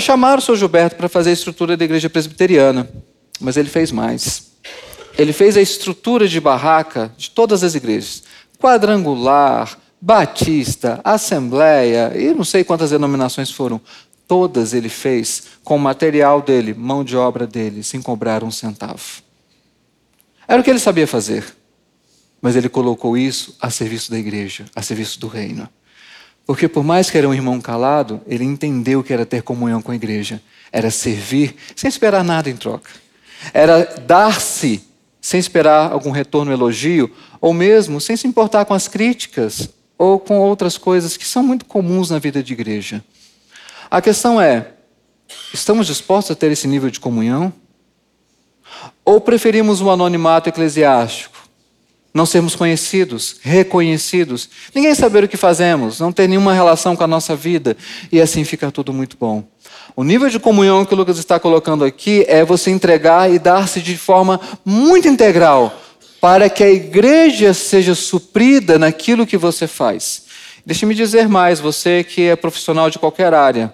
Chamaram 0.00 0.38
o 0.38 0.40
senhor 0.40 0.56
Gilberto 0.56 0.96
para 0.96 1.08
fazer 1.08 1.30
a 1.30 1.32
estrutura 1.34 1.76
da 1.76 1.84
igreja 1.84 2.08
presbiteriana, 2.08 2.88
mas 3.40 3.56
ele 3.56 3.68
fez 3.68 3.92
mais. 3.92 4.46
Ele 5.18 5.32
fez 5.32 5.56
a 5.56 5.60
estrutura 5.60 6.28
de 6.28 6.40
barraca 6.40 7.12
de 7.18 7.30
todas 7.30 7.64
as 7.64 7.74
igrejas: 7.74 8.22
quadrangular, 8.58 9.76
batista, 10.00 11.00
assembleia, 11.02 12.12
e 12.14 12.32
não 12.32 12.44
sei 12.44 12.62
quantas 12.62 12.90
denominações 12.90 13.50
foram. 13.50 13.80
Todas 14.26 14.74
ele 14.74 14.88
fez 14.88 15.44
com 15.62 15.76
o 15.76 15.80
material 15.80 16.42
dele, 16.42 16.74
mão 16.74 17.04
de 17.04 17.16
obra 17.16 17.46
dele, 17.46 17.82
sem 17.82 18.02
cobrar 18.02 18.42
um 18.42 18.50
centavo. 18.50 19.22
Era 20.48 20.60
o 20.60 20.64
que 20.64 20.70
ele 20.70 20.78
sabia 20.78 21.06
fazer. 21.06 21.44
Mas 22.40 22.54
ele 22.54 22.68
colocou 22.68 23.16
isso 23.16 23.56
a 23.60 23.70
serviço 23.70 24.10
da 24.10 24.18
igreja, 24.18 24.66
a 24.74 24.82
serviço 24.82 25.18
do 25.18 25.26
reino. 25.26 25.68
Porque, 26.44 26.68
por 26.68 26.84
mais 26.84 27.10
que 27.10 27.18
era 27.18 27.28
um 27.28 27.34
irmão 27.34 27.60
calado, 27.60 28.20
ele 28.26 28.44
entendeu 28.44 29.02
que 29.02 29.12
era 29.12 29.26
ter 29.26 29.42
comunhão 29.42 29.82
com 29.82 29.90
a 29.90 29.96
igreja. 29.96 30.40
Era 30.70 30.90
servir 30.90 31.56
sem 31.74 31.88
esperar 31.88 32.22
nada 32.22 32.48
em 32.48 32.56
troca. 32.56 32.90
Era 33.52 33.84
dar-se 34.06 34.82
sem 35.20 35.40
esperar 35.40 35.90
algum 35.90 36.12
retorno, 36.12 36.52
elogio, 36.52 37.10
ou 37.40 37.52
mesmo 37.52 38.00
sem 38.00 38.16
se 38.16 38.28
importar 38.28 38.64
com 38.64 38.74
as 38.74 38.86
críticas 38.86 39.68
ou 39.98 40.20
com 40.20 40.38
outras 40.38 40.78
coisas 40.78 41.16
que 41.16 41.26
são 41.26 41.42
muito 41.42 41.64
comuns 41.64 42.10
na 42.10 42.20
vida 42.20 42.42
de 42.42 42.52
igreja. 42.52 43.04
A 43.90 44.00
questão 44.00 44.40
é: 44.40 44.72
estamos 45.52 45.86
dispostos 45.86 46.32
a 46.32 46.38
ter 46.38 46.50
esse 46.50 46.66
nível 46.66 46.90
de 46.90 47.00
comunhão? 47.00 47.52
Ou 49.04 49.20
preferimos 49.20 49.80
um 49.80 49.90
anonimato 49.90 50.48
eclesiástico? 50.48 51.36
Não 52.12 52.24
sermos 52.24 52.56
conhecidos, 52.56 53.36
reconhecidos, 53.42 54.48
ninguém 54.74 54.94
saber 54.94 55.22
o 55.24 55.28
que 55.28 55.36
fazemos, 55.36 56.00
não 56.00 56.10
ter 56.10 56.26
nenhuma 56.26 56.54
relação 56.54 56.96
com 56.96 57.04
a 57.04 57.06
nossa 57.06 57.36
vida, 57.36 57.76
e 58.10 58.18
assim 58.20 58.42
fica 58.42 58.72
tudo 58.72 58.90
muito 58.90 59.18
bom. 59.20 59.44
O 59.94 60.02
nível 60.02 60.30
de 60.30 60.40
comunhão 60.40 60.84
que 60.86 60.94
o 60.94 60.96
Lucas 60.96 61.18
está 61.18 61.38
colocando 61.38 61.84
aqui 61.84 62.24
é 62.26 62.42
você 62.42 62.70
entregar 62.70 63.30
e 63.30 63.38
dar-se 63.38 63.82
de 63.82 63.98
forma 63.98 64.40
muito 64.64 65.06
integral, 65.06 65.78
para 66.18 66.48
que 66.48 66.64
a 66.64 66.70
igreja 66.70 67.52
seja 67.52 67.94
suprida 67.94 68.78
naquilo 68.78 69.26
que 69.26 69.36
você 69.36 69.66
faz. 69.66 70.25
Deixe-me 70.66 70.96
dizer 70.96 71.28
mais, 71.28 71.60
você 71.60 72.02
que 72.02 72.22
é 72.22 72.34
profissional 72.34 72.90
de 72.90 72.98
qualquer 72.98 73.32
área. 73.32 73.72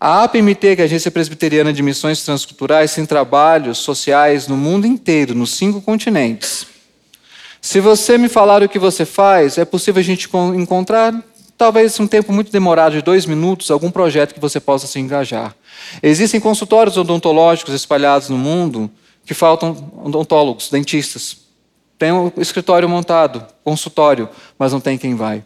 A 0.00 0.22
APMT, 0.22 0.76
que 0.76 0.80
é 0.80 0.84
a 0.84 0.84
Agência 0.84 1.10
Presbiteriana 1.10 1.72
de 1.72 1.82
Missões 1.82 2.24
Transculturais, 2.24 2.94
tem 2.94 3.04
trabalhos 3.04 3.78
sociais 3.78 4.46
no 4.46 4.56
mundo 4.56 4.86
inteiro, 4.86 5.34
nos 5.34 5.56
cinco 5.56 5.80
continentes. 5.82 6.68
Se 7.60 7.80
você 7.80 8.16
me 8.16 8.28
falar 8.28 8.62
o 8.62 8.68
que 8.68 8.78
você 8.78 9.04
faz, 9.04 9.58
é 9.58 9.64
possível 9.64 9.98
a 9.98 10.04
gente 10.04 10.28
encontrar, 10.54 11.20
talvez 11.58 11.98
um 11.98 12.06
tempo 12.06 12.32
muito 12.32 12.52
demorado, 12.52 12.92
de 12.92 13.02
dois 13.02 13.26
minutos, 13.26 13.68
algum 13.68 13.90
projeto 13.90 14.34
que 14.34 14.40
você 14.40 14.60
possa 14.60 14.86
se 14.86 15.00
engajar. 15.00 15.52
Existem 16.00 16.38
consultórios 16.38 16.96
odontológicos 16.96 17.74
espalhados 17.74 18.28
no 18.28 18.38
mundo 18.38 18.88
que 19.26 19.34
faltam 19.34 19.90
odontólogos, 20.04 20.70
dentistas. 20.70 21.38
Tem 21.98 22.12
um 22.12 22.30
escritório 22.36 22.88
montado, 22.88 23.44
consultório, 23.64 24.28
mas 24.56 24.72
não 24.72 24.80
tem 24.80 24.96
quem 24.96 25.16
vai. 25.16 25.42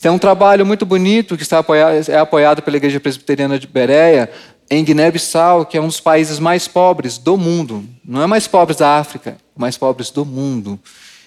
Tem 0.00 0.10
um 0.10 0.18
trabalho 0.18 0.64
muito 0.64 0.86
bonito 0.86 1.36
que 1.36 1.42
está 1.42 1.58
apoiado, 1.58 2.08
é 2.08 2.18
apoiado 2.18 2.62
pela 2.62 2.76
Igreja 2.76 3.00
Presbiteriana 3.00 3.58
de 3.58 3.66
Bereia, 3.66 4.30
em 4.70 4.84
Guiné-Bissau, 4.84 5.66
que 5.66 5.76
é 5.76 5.80
um 5.80 5.86
dos 5.86 5.98
países 5.98 6.38
mais 6.38 6.68
pobres 6.68 7.18
do 7.18 7.36
mundo. 7.36 7.84
Não 8.04 8.22
é 8.22 8.26
mais 8.26 8.46
pobres 8.46 8.78
da 8.78 8.98
África, 8.98 9.36
mais 9.56 9.76
pobres 9.76 10.10
do 10.10 10.24
mundo. 10.24 10.78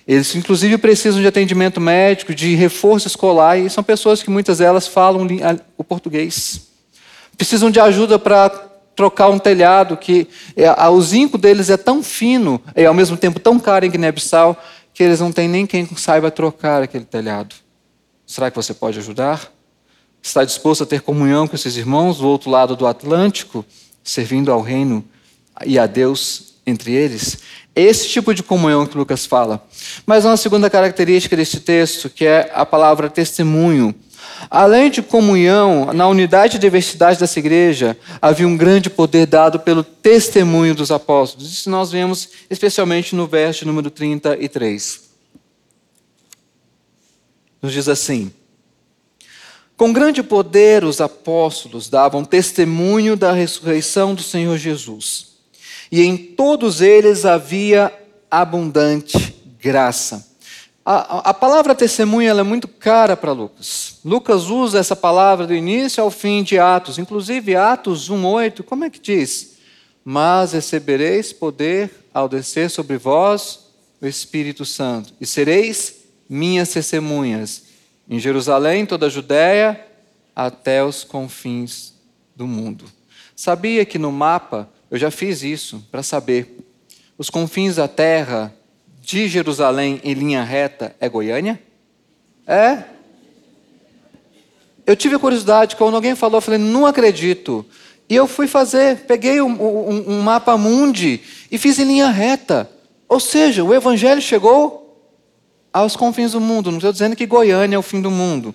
Eles, 0.07 0.33
inclusive, 0.35 0.77
precisam 0.77 1.19
de 1.19 1.27
atendimento 1.27 1.81
médico, 1.81 2.33
de 2.33 2.55
reforço 2.55 3.07
escolar, 3.07 3.57
e 3.57 3.69
são 3.69 3.83
pessoas 3.83 4.23
que 4.23 4.29
muitas 4.29 4.59
delas 4.59 4.87
falam 4.87 5.27
o 5.77 5.83
português. 5.83 6.67
Precisam 7.37 7.69
de 7.69 7.79
ajuda 7.79 8.17
para 8.17 8.49
trocar 8.95 9.29
um 9.29 9.39
telhado, 9.39 9.97
que 9.97 10.27
é, 10.55 10.69
o 10.87 11.01
zinco 11.01 11.37
deles 11.37 11.69
é 11.69 11.77
tão 11.77 12.01
fino 12.01 12.61
e, 12.75 12.85
ao 12.85 12.93
mesmo 12.93 13.17
tempo, 13.17 13.39
tão 13.39 13.59
caro 13.59 13.85
em 13.85 13.89
Guiné-Bissau, 13.89 14.55
que 14.93 15.03
eles 15.03 15.19
não 15.19 15.31
têm 15.31 15.47
nem 15.47 15.65
quem 15.65 15.87
saiba 15.95 16.31
trocar 16.31 16.81
aquele 16.83 17.05
telhado. 17.05 17.55
Será 18.31 18.49
que 18.49 18.55
você 18.55 18.73
pode 18.73 18.97
ajudar? 18.97 19.51
Está 20.23 20.45
disposto 20.45 20.83
a 20.83 20.85
ter 20.85 21.01
comunhão 21.01 21.49
com 21.49 21.53
esses 21.53 21.75
irmãos 21.75 22.19
do 22.19 22.29
outro 22.29 22.49
lado 22.49 22.77
do 22.77 22.87
Atlântico, 22.87 23.65
servindo 24.01 24.53
ao 24.53 24.61
reino 24.61 25.03
e 25.65 25.77
a 25.77 25.85
Deus 25.85 26.53
entre 26.65 26.93
eles. 26.93 27.39
Esse 27.75 28.07
tipo 28.07 28.33
de 28.33 28.41
comunhão 28.41 28.85
que 28.85 28.97
Lucas 28.97 29.25
fala. 29.25 29.67
Mas 30.05 30.23
uma 30.23 30.37
segunda 30.37 30.69
característica 30.69 31.35
desse 31.35 31.59
texto, 31.59 32.09
que 32.09 32.25
é 32.25 32.49
a 32.55 32.65
palavra 32.65 33.09
testemunho. 33.09 33.93
Além 34.49 34.89
de 34.89 35.01
comunhão, 35.01 35.91
na 35.93 36.07
unidade 36.07 36.55
e 36.55 36.59
diversidade 36.59 37.19
dessa 37.19 37.37
igreja, 37.37 37.97
havia 38.21 38.47
um 38.47 38.55
grande 38.55 38.89
poder 38.89 39.25
dado 39.25 39.59
pelo 39.59 39.83
testemunho 39.83 40.73
dos 40.73 40.89
apóstolos. 40.89 41.51
Isso 41.51 41.69
nós 41.69 41.91
vemos 41.91 42.29
especialmente 42.49 43.13
no 43.13 43.27
verso 43.27 43.65
número 43.67 43.91
33. 43.91 45.10
Nos 47.61 47.73
diz 47.73 47.87
assim: 47.87 48.31
Com 49.77 49.93
grande 49.93 50.23
poder 50.23 50.83
os 50.83 50.99
apóstolos 50.99 51.89
davam 51.89 52.25
testemunho 52.25 53.15
da 53.15 53.31
ressurreição 53.31 54.15
do 54.15 54.23
Senhor 54.23 54.57
Jesus, 54.57 55.33
e 55.91 56.01
em 56.01 56.17
todos 56.17 56.81
eles 56.81 57.25
havia 57.25 57.93
abundante 58.29 59.35
graça. 59.59 60.31
A, 60.83 61.29
a 61.29 61.33
palavra 61.33 61.75
testemunha 61.75 62.31
é 62.31 62.43
muito 62.43 62.67
cara 62.67 63.15
para 63.15 63.31
Lucas. 63.31 63.99
Lucas 64.03 64.49
usa 64.49 64.79
essa 64.79 64.95
palavra 64.95 65.45
do 65.45 65.53
início 65.53 66.03
ao 66.03 66.09
fim 66.09 66.41
de 66.41 66.57
Atos, 66.57 66.97
inclusive 66.97 67.55
Atos 67.55 68.09
1,8, 68.09 68.63
como 68.63 68.83
é 68.83 68.89
que 68.89 68.99
diz? 68.99 69.57
Mas 70.03 70.53
recebereis 70.53 71.31
poder 71.31 71.91
ao 72.11 72.27
descer 72.27 72.71
sobre 72.71 72.97
vós 72.97 73.59
o 74.01 74.07
Espírito 74.07 74.65
Santo, 74.65 75.13
e 75.21 75.27
sereis 75.27 76.00
minhas 76.31 76.69
testemunhas 76.69 77.63
em 78.09 78.17
Jerusalém, 78.17 78.85
toda 78.85 79.07
a 79.07 79.09
Judéia, 79.09 79.85
até 80.33 80.81
os 80.81 81.03
confins 81.03 81.93
do 82.33 82.47
mundo. 82.47 82.85
Sabia 83.35 83.83
que 83.83 83.99
no 83.99 84.13
mapa, 84.13 84.69
eu 84.89 84.97
já 84.97 85.11
fiz 85.11 85.43
isso 85.43 85.85
para 85.91 86.01
saber, 86.01 86.57
os 87.17 87.29
confins 87.29 87.75
da 87.75 87.87
terra 87.89 88.55
de 89.01 89.27
Jerusalém 89.27 89.99
em 90.05 90.13
linha 90.13 90.41
reta 90.41 90.95
é 91.01 91.09
Goiânia? 91.09 91.61
É. 92.47 92.85
Eu 94.85 94.95
tive 94.95 95.19
curiosidade, 95.19 95.75
quando 95.75 95.95
alguém 95.95 96.15
falou, 96.15 96.37
eu 96.37 96.41
falei, 96.41 96.59
não 96.59 96.85
acredito. 96.85 97.65
E 98.07 98.15
eu 98.15 98.25
fui 98.25 98.47
fazer, 98.47 98.99
peguei 98.99 99.41
um, 99.41 99.51
um, 99.51 100.13
um 100.13 100.21
mapa 100.21 100.57
mundi 100.57 101.19
e 101.51 101.57
fiz 101.57 101.77
em 101.77 101.83
linha 101.83 102.09
reta. 102.09 102.71
Ou 103.09 103.19
seja, 103.19 103.65
o 103.65 103.73
evangelho 103.73 104.21
chegou 104.21 104.80
aos 105.73 105.95
confins 105.95 106.33
do 106.33 106.41
mundo. 106.41 106.71
Não 106.71 106.77
estou 106.77 106.91
dizendo 106.91 107.15
que 107.15 107.25
Goiânia 107.25 107.75
é 107.75 107.79
o 107.79 107.83
fim 107.83 108.01
do 108.01 108.11
mundo. 108.11 108.53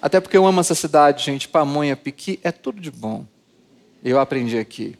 Até 0.00 0.20
porque 0.20 0.36
eu 0.36 0.46
amo 0.46 0.60
essa 0.60 0.74
cidade, 0.74 1.24
gente. 1.24 1.48
Pamonha, 1.48 1.96
piqui, 1.96 2.38
é 2.42 2.52
tudo 2.52 2.80
de 2.80 2.90
bom. 2.90 3.24
Eu 4.04 4.20
aprendi 4.20 4.58
aqui. 4.58 4.98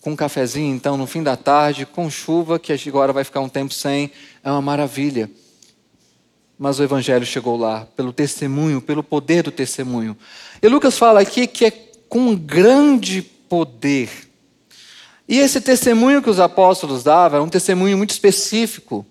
Com 0.00 0.12
um 0.12 0.16
cafezinho, 0.16 0.74
então, 0.74 0.96
no 0.96 1.06
fim 1.06 1.22
da 1.22 1.36
tarde, 1.36 1.84
com 1.84 2.08
chuva, 2.08 2.58
que 2.58 2.72
agora 2.88 3.12
vai 3.12 3.24
ficar 3.24 3.40
um 3.40 3.48
tempo 3.48 3.74
sem, 3.74 4.10
é 4.42 4.50
uma 4.50 4.62
maravilha. 4.62 5.30
Mas 6.58 6.78
o 6.78 6.82
Evangelho 6.82 7.26
chegou 7.26 7.58
lá, 7.58 7.86
pelo 7.94 8.12
testemunho, 8.12 8.80
pelo 8.80 9.02
poder 9.02 9.42
do 9.42 9.50
testemunho. 9.50 10.16
E 10.62 10.68
Lucas 10.68 10.96
fala 10.96 11.20
aqui 11.20 11.46
que 11.46 11.66
é 11.66 11.70
com 12.08 12.34
grande 12.34 13.22
poder. 13.22 14.10
E 15.28 15.38
esse 15.38 15.60
testemunho 15.60 16.22
que 16.22 16.30
os 16.30 16.40
apóstolos 16.40 17.04
davam 17.04 17.36
era 17.36 17.44
um 17.44 17.48
testemunho 17.48 17.96
muito 17.96 18.10
específico. 18.10 19.06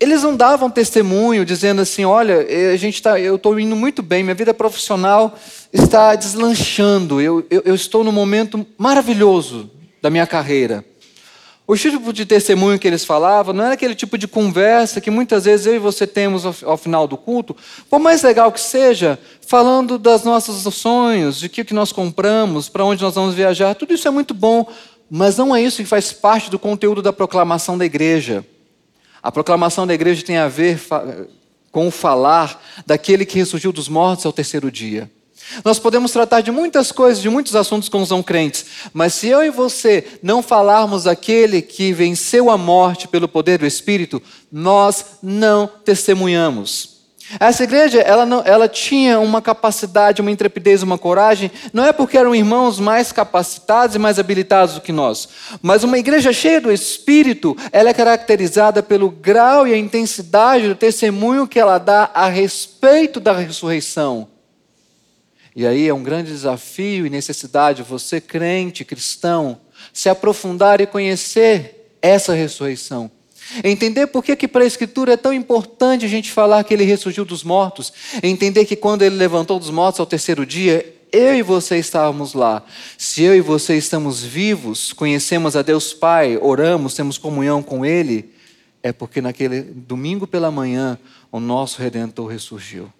Eles 0.00 0.22
não 0.22 0.34
davam 0.34 0.70
testemunho 0.70 1.44
dizendo 1.44 1.82
assim: 1.82 2.04
olha, 2.04 2.46
eh, 2.48 2.72
a 2.72 2.76
gente 2.76 3.02
tá, 3.02 3.20
eu 3.20 3.36
estou 3.36 3.58
indo 3.60 3.76
muito 3.76 4.02
bem, 4.02 4.22
minha 4.22 4.34
vida 4.34 4.54
profissional 4.54 5.38
está 5.72 6.14
deslanchando, 6.14 7.20
eu, 7.20 7.44
eu, 7.50 7.62
eu 7.66 7.74
estou 7.74 8.02
num 8.02 8.12
momento 8.12 8.66
maravilhoso 8.78 9.70
da 10.00 10.08
minha 10.08 10.26
carreira. 10.26 10.84
O 11.66 11.74
tipo 11.76 12.12
de 12.12 12.26
testemunho 12.26 12.78
que 12.78 12.86
eles 12.86 13.06
falavam 13.06 13.54
não 13.54 13.64
era 13.64 13.72
aquele 13.72 13.94
tipo 13.94 14.18
de 14.18 14.28
conversa 14.28 15.00
que 15.00 15.10
muitas 15.10 15.46
vezes 15.46 15.64
eu 15.64 15.74
e 15.74 15.78
você 15.78 16.06
temos 16.06 16.44
ao, 16.62 16.76
final 16.76 17.08
do 17.08 17.16
culto, 17.16 17.56
por 17.88 17.98
mais 17.98 18.22
legal 18.22 18.52
que 18.52 18.60
seja, 18.60 19.18
falando 19.46 19.98
das 19.98 20.24
nossos 20.24 20.62
sonhos, 20.74 21.38
de 21.38 21.48
que, 21.48 21.64
que 21.64 21.72
nós 21.72 21.90
compramos, 21.90 22.68
para 22.68 22.84
onde 22.84 23.02
nós 23.02 23.14
vamos 23.14 23.34
viajar, 23.34 23.74
tudo 23.74 23.94
isso 23.94 24.06
é 24.06 24.10
muito 24.10 24.34
bom, 24.34 24.70
mas 25.10 25.38
não 25.38 25.56
é 25.56 25.62
isso 25.62 25.78
que 25.78 25.88
faz 25.88 26.12
parte 26.12 26.50
do 26.50 26.58
conteúdo 26.58 27.00
da 27.00 27.14
proclamação 27.14 27.78
da 27.78 27.86
igreja. 27.86 28.44
A 29.24 29.32
proclamação 29.32 29.86
da 29.86 29.94
igreja 29.94 30.22
tem 30.22 30.36
a 30.36 30.48
ver 30.48 30.78
com 31.72 31.88
o 31.88 31.90
falar 31.90 32.62
daquele 32.86 33.24
que 33.24 33.38
ressurgiu 33.38 33.72
dos 33.72 33.88
mortos 33.88 34.26
ao 34.26 34.32
terceiro 34.34 34.70
dia. 34.70 35.10
Nós 35.64 35.78
podemos 35.78 36.12
tratar 36.12 36.42
de 36.42 36.50
muitas 36.50 36.92
coisas, 36.92 37.22
de 37.22 37.30
muitos 37.30 37.56
assuntos 37.56 37.88
com 37.88 38.02
os 38.02 38.10
não 38.10 38.22
crentes, 38.22 38.66
mas 38.92 39.14
se 39.14 39.28
eu 39.28 39.42
e 39.42 39.48
você 39.48 40.18
não 40.22 40.42
falarmos 40.42 41.04
daquele 41.04 41.62
que 41.62 41.90
venceu 41.90 42.50
a 42.50 42.58
morte 42.58 43.08
pelo 43.08 43.26
poder 43.26 43.58
do 43.58 43.66
Espírito, 43.66 44.22
nós 44.52 45.06
não 45.22 45.66
testemunhamos. 45.66 46.93
Essa 47.40 47.64
igreja, 47.64 48.00
ela, 48.00 48.26
não, 48.26 48.42
ela 48.44 48.68
tinha 48.68 49.18
uma 49.18 49.40
capacidade, 49.40 50.20
uma 50.20 50.30
intrepidez, 50.30 50.82
uma 50.82 50.98
coragem, 50.98 51.50
não 51.72 51.84
é 51.84 51.92
porque 51.92 52.18
eram 52.18 52.34
irmãos 52.34 52.78
mais 52.78 53.12
capacitados 53.12 53.96
e 53.96 53.98
mais 53.98 54.18
habilitados 54.18 54.74
do 54.74 54.80
que 54.80 54.92
nós, 54.92 55.28
mas 55.62 55.82
uma 55.82 55.98
igreja 55.98 56.32
cheia 56.32 56.60
do 56.60 56.70
Espírito, 56.70 57.56
ela 57.72 57.88
é 57.88 57.94
caracterizada 57.94 58.82
pelo 58.82 59.10
grau 59.10 59.66
e 59.66 59.72
a 59.72 59.78
intensidade 59.78 60.68
do 60.68 60.74
testemunho 60.74 61.48
que 61.48 61.58
ela 61.58 61.78
dá 61.78 62.10
a 62.12 62.28
respeito 62.28 63.18
da 63.18 63.32
ressurreição. 63.32 64.28
E 65.56 65.66
aí 65.66 65.88
é 65.88 65.94
um 65.94 66.02
grande 66.02 66.30
desafio 66.30 67.06
e 67.06 67.10
necessidade, 67.10 67.82
você 67.82 68.20
crente, 68.20 68.84
cristão, 68.84 69.60
se 69.92 70.08
aprofundar 70.08 70.80
e 70.80 70.86
conhecer 70.86 71.96
essa 72.02 72.34
ressurreição. 72.34 73.10
Entender 73.62 74.06
por 74.06 74.24
que, 74.24 74.34
que 74.36 74.48
para 74.48 74.64
a 74.64 74.66
Escritura 74.66 75.12
é 75.12 75.16
tão 75.16 75.32
importante 75.32 76.04
a 76.04 76.08
gente 76.08 76.32
falar 76.32 76.64
que 76.64 76.72
ele 76.72 76.84
ressurgiu 76.84 77.24
dos 77.24 77.44
mortos. 77.44 77.92
Entender 78.22 78.64
que 78.64 78.76
quando 78.76 79.02
ele 79.02 79.16
levantou 79.16 79.58
dos 79.58 79.70
mortos 79.70 80.00
ao 80.00 80.06
terceiro 80.06 80.44
dia, 80.46 80.94
eu 81.12 81.34
e 81.34 81.42
você 81.42 81.78
estávamos 81.78 82.34
lá. 82.34 82.64
Se 82.98 83.22
eu 83.22 83.36
e 83.36 83.40
você 83.40 83.76
estamos 83.76 84.22
vivos, 84.22 84.92
conhecemos 84.92 85.54
a 85.54 85.62
Deus 85.62 85.92
Pai, 85.92 86.36
oramos, 86.40 86.94
temos 86.94 87.18
comunhão 87.18 87.62
com 87.62 87.86
Ele, 87.86 88.32
é 88.82 88.92
porque 88.92 89.20
naquele 89.20 89.62
domingo 89.62 90.26
pela 90.26 90.50
manhã 90.50 90.98
o 91.30 91.38
nosso 91.38 91.80
Redentor 91.80 92.26
ressurgiu. 92.26 92.92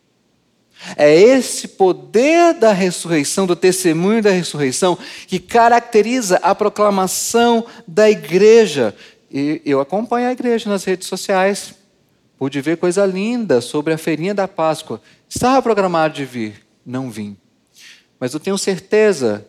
É 0.96 1.14
esse 1.18 1.68
poder 1.68 2.54
da 2.54 2.72
ressurreição, 2.72 3.46
do 3.46 3.57
testemunho 3.57 4.22
da 4.22 4.30
ressurreição, 4.30 4.98
que 5.26 5.38
caracteriza 5.38 6.37
a 6.42 6.54
proclamação 6.54 7.64
da 7.87 8.11
igreja. 8.11 8.94
E 9.37 9.61
eu 9.64 9.81
acompanho 9.81 10.29
a 10.29 10.33
igreja 10.33 10.70
nas 10.70 10.85
redes 10.85 11.09
sociais. 11.09 11.75
Pude 12.38 12.61
ver 12.61 12.77
coisa 12.77 13.05
linda 13.05 13.61
sobre 13.61 13.92
a 13.92 13.99
feirinha 13.99 14.33
da 14.33 14.47
Páscoa. 14.47 15.03
Estava 15.29 15.61
programado 15.61 16.14
de 16.14 16.25
vir, 16.25 16.64
não 16.87 17.11
vim. 17.11 17.37
Mas 18.20 18.33
eu 18.33 18.38
tenho 18.38 18.57
certeza 18.57 19.44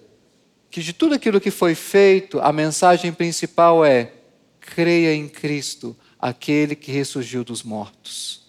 que 0.72 0.82
de 0.82 0.92
tudo 0.92 1.14
aquilo 1.14 1.40
que 1.40 1.52
foi 1.52 1.76
feito, 1.76 2.40
a 2.40 2.52
mensagem 2.52 3.14
principal 3.14 3.86
é: 3.86 4.12
creia 4.60 5.14
em 5.14 5.28
Cristo, 5.28 5.96
aquele 6.20 6.76
que 6.76 6.92
ressurgiu 6.92 7.44
dos 7.44 7.62
mortos. 7.62 8.44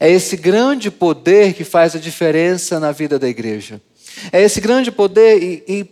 É 0.00 0.10
esse 0.10 0.36
grande 0.36 0.90
poder 0.90 1.54
que 1.54 1.62
faz 1.62 1.94
a 1.94 2.00
diferença 2.00 2.80
na 2.80 2.90
vida 2.90 3.16
da 3.16 3.28
igreja. 3.28 3.80
É 4.32 4.42
esse 4.42 4.60
grande 4.60 4.90
poder, 4.90 5.40
e, 5.40 5.64
e 5.68 5.84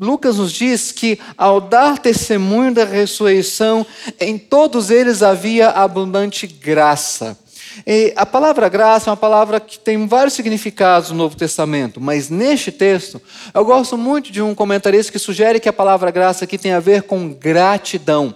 Lucas 0.00 0.38
nos 0.38 0.50
diz 0.50 0.92
que 0.92 1.18
ao 1.36 1.60
dar 1.60 1.98
testemunho 1.98 2.72
da 2.72 2.86
ressurreição, 2.86 3.86
em 4.18 4.38
todos 4.38 4.88
eles 4.88 5.22
havia 5.22 5.68
abundante 5.68 6.46
graça. 6.46 7.36
E 7.86 8.10
a 8.16 8.24
palavra 8.24 8.66
graça 8.70 9.08
é 9.08 9.12
uma 9.12 9.16
palavra 9.16 9.60
que 9.60 9.78
tem 9.78 10.06
vários 10.06 10.32
significados 10.32 11.10
no 11.10 11.18
Novo 11.18 11.36
Testamento, 11.36 12.00
mas 12.00 12.30
neste 12.30 12.72
texto, 12.72 13.20
eu 13.52 13.62
gosto 13.62 13.98
muito 13.98 14.32
de 14.32 14.40
um 14.40 14.54
comentarista 14.54 15.12
que 15.12 15.18
sugere 15.18 15.60
que 15.60 15.68
a 15.68 15.72
palavra 15.72 16.10
graça 16.10 16.46
aqui 16.46 16.56
tem 16.56 16.72
a 16.72 16.80
ver 16.80 17.02
com 17.02 17.34
gratidão. 17.34 18.34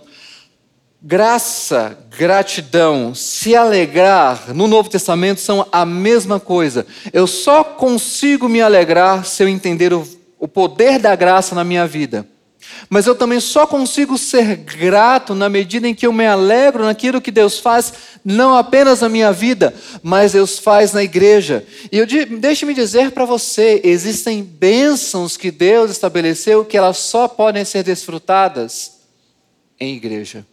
Graça, 1.02 1.98
gratidão, 2.16 3.14
se 3.14 3.56
alegrar 3.56 4.54
no 4.54 4.66
Novo 4.66 4.90
Testamento 4.90 5.40
são 5.40 5.66
a 5.72 5.86
mesma 5.86 6.38
coisa. 6.38 6.86
Eu 7.10 7.26
só 7.26 7.64
consigo 7.64 8.50
me 8.50 8.60
alegrar 8.60 9.24
se 9.24 9.42
eu 9.42 9.48
entender 9.48 9.94
o 9.94 10.06
o 10.44 10.48
poder 10.48 10.98
da 10.98 11.16
graça 11.16 11.54
na 11.54 11.64
minha 11.64 11.86
vida. 11.86 12.28
Mas 12.90 13.06
eu 13.06 13.14
também 13.14 13.40
só 13.40 13.66
consigo 13.66 14.18
ser 14.18 14.56
grato 14.56 15.34
na 15.34 15.48
medida 15.48 15.88
em 15.88 15.94
que 15.94 16.06
eu 16.06 16.12
me 16.12 16.26
alegro 16.26 16.84
naquilo 16.84 17.20
que 17.20 17.30
Deus 17.30 17.58
faz, 17.58 17.94
não 18.22 18.54
apenas 18.54 19.00
na 19.00 19.08
minha 19.08 19.32
vida, 19.32 19.74
mas 20.02 20.32
Deus 20.32 20.58
faz 20.58 20.92
na 20.92 21.02
igreja. 21.02 21.66
E 21.90 21.96
eu 21.96 22.06
deixe-me 22.06 22.74
dizer 22.74 23.12
para 23.12 23.24
você: 23.24 23.80
existem 23.82 24.42
bênçãos 24.42 25.38
que 25.38 25.50
Deus 25.50 25.90
estabeleceu 25.90 26.62
que 26.62 26.76
elas 26.76 26.98
só 26.98 27.26
podem 27.26 27.64
ser 27.64 27.82
desfrutadas 27.82 29.00
em 29.80 29.96
igreja. 29.96 30.46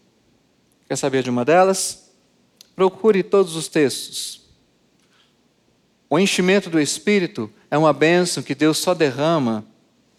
Quer 0.88 0.96
saber 0.96 1.22
de 1.22 1.30
uma 1.30 1.44
delas? 1.44 2.12
Procure 2.78 3.24
todos 3.24 3.58
os 3.58 3.68
textos. 3.68 4.40
O 6.10 6.18
enchimento 6.18 6.70
do 6.70 6.80
Espírito 6.80 7.52
é 7.70 7.78
uma 7.78 7.92
bênção 7.92 8.42
que 8.42 8.56
Deus 8.56 8.78
só 8.78 8.94
derrama 8.94 9.70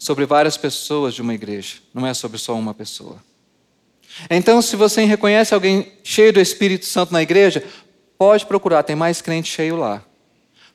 sobre 0.03 0.25
várias 0.25 0.57
pessoas 0.57 1.13
de 1.13 1.21
uma 1.21 1.33
igreja, 1.33 1.75
não 1.93 2.05
é 2.05 2.13
sobre 2.13 2.37
só 2.37 2.53
uma 2.55 2.73
pessoa. 2.73 3.23
Então, 4.29 4.61
se 4.61 4.75
você 4.75 5.05
reconhece 5.05 5.53
alguém 5.53 5.93
cheio 6.03 6.33
do 6.33 6.41
Espírito 6.41 6.85
Santo 6.85 7.13
na 7.13 7.21
igreja, 7.21 7.63
pode 8.17 8.45
procurar, 8.45 8.83
tem 8.83 8.97
mais 8.97 9.21
crente 9.21 9.49
cheio 9.49 9.77
lá. 9.77 10.03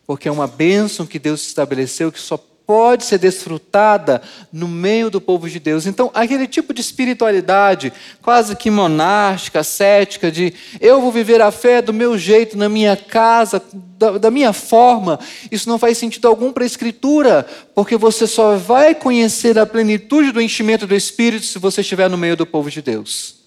Porque 0.07 0.29
é 0.29 0.33
uma 0.33 0.47
bênção 0.47 1.05
que 1.05 1.19
Deus 1.19 1.47
estabeleceu 1.47 2.11
que 2.11 2.19
só 2.19 2.39
pode 2.69 3.07
ser 3.07 3.17
desfrutada 3.17 4.21
no 4.53 4.69
meio 4.69 5.09
do 5.09 5.23
povo 5.23 5.49
de 5.49 5.59
Deus. 5.59 5.87
Então, 5.87 6.11
aquele 6.13 6.47
tipo 6.47 6.75
de 6.75 6.83
espiritualidade, 6.83 7.91
quase 8.21 8.55
que 8.55 8.71
monástica, 8.71 9.65
cética, 9.65 10.31
de 10.31 10.53
eu 10.79 11.01
vou 11.01 11.11
viver 11.11 11.41
a 11.41 11.51
fé 11.51 11.81
do 11.81 11.95
meu 11.95 12.19
jeito, 12.19 12.59
na 12.59 12.69
minha 12.69 12.95
casa, 12.95 13.63
da, 13.73 14.19
da 14.19 14.31
minha 14.31 14.53
forma, 14.53 15.19
isso 15.51 15.67
não 15.67 15.79
faz 15.79 15.97
sentido 15.97 16.29
algum 16.29 16.53
para 16.53 16.63
a 16.63 16.67
Escritura, 16.67 17.47
porque 17.75 17.97
você 17.97 18.27
só 18.27 18.57
vai 18.57 18.95
conhecer 18.95 19.59
a 19.59 19.65
plenitude 19.65 20.31
do 20.31 20.43
enchimento 20.43 20.87
do 20.87 20.95
Espírito 20.95 21.47
se 21.47 21.59
você 21.59 21.81
estiver 21.81 22.11
no 22.11 22.19
meio 22.19 22.37
do 22.37 22.45
povo 22.45 22.71
de 22.71 22.83
Deus. 22.83 23.38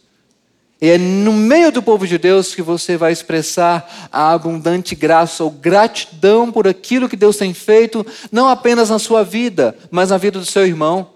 E 0.81 0.89
é 0.89 0.97
no 0.97 1.31
meio 1.31 1.71
do 1.71 1.83
povo 1.83 2.07
de 2.07 2.17
Deus 2.17 2.55
que 2.55 2.61
você 2.63 2.97
vai 2.97 3.11
expressar 3.11 4.09
a 4.11 4.31
abundante 4.31 4.95
graça 4.95 5.43
ou 5.43 5.51
gratidão 5.51 6.51
por 6.51 6.67
aquilo 6.67 7.07
que 7.07 7.15
Deus 7.15 7.37
tem 7.37 7.53
feito, 7.53 8.03
não 8.31 8.49
apenas 8.49 8.89
na 8.89 8.97
sua 8.97 9.23
vida, 9.23 9.77
mas 9.91 10.09
na 10.09 10.17
vida 10.17 10.39
do 10.39 10.45
seu 10.45 10.65
irmão. 10.65 11.11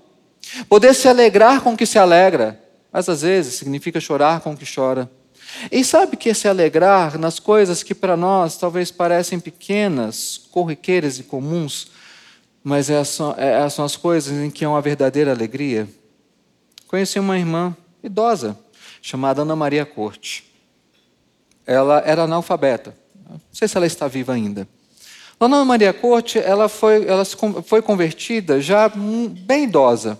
Poder 0.69 0.93
se 0.93 1.07
alegrar 1.07 1.61
com 1.61 1.73
o 1.73 1.77
que 1.77 1.87
se 1.87 1.97
alegra, 1.97 2.61
mas 2.93 3.09
às 3.09 3.23
vezes 3.23 3.55
significa 3.55 3.99
chorar 3.99 4.39
com 4.41 4.53
o 4.53 4.57
que 4.57 4.71
chora. 4.71 5.09
E 5.71 5.83
sabe 5.83 6.15
que 6.15 6.29
é 6.29 6.33
se 6.35 6.47
alegrar 6.47 7.17
nas 7.17 7.39
coisas 7.39 7.81
que 7.81 7.95
para 7.95 8.15
nós 8.15 8.57
talvez 8.57 8.91
parecem 8.91 9.39
pequenas, 9.39 10.39
corriqueiras 10.51 11.17
e 11.17 11.23
comuns, 11.23 11.87
mas 12.63 12.91
essas 12.91 13.35
é, 13.39 13.67
são 13.69 13.83
as 13.83 13.95
coisas 13.95 14.31
em 14.31 14.51
que 14.51 14.63
há 14.63 14.69
uma 14.69 14.81
verdadeira 14.81 15.31
alegria? 15.31 15.87
Conheci 16.87 17.17
uma 17.17 17.35
irmã 17.35 17.75
idosa 18.03 18.55
chamada 19.05 19.43
Ana 19.43 19.55
Maria 19.55 19.85
Corte. 19.85 20.51
Ela 21.63 22.01
era 22.03 22.23
analfabeta. 22.23 22.97
Não 23.29 23.39
sei 23.51 23.67
se 23.67 23.77
ela 23.77 23.85
está 23.85 24.07
viva 24.07 24.33
ainda. 24.33 24.67
Ana 25.39 25.63
Maria 25.63 25.93
Corte, 25.93 26.39
ela 26.39 26.67
foi, 26.67 27.05
ela 27.05 27.23
foi 27.63 27.83
convertida 27.83 28.59
já 28.59 28.89
bem 28.89 29.65
idosa. 29.65 30.19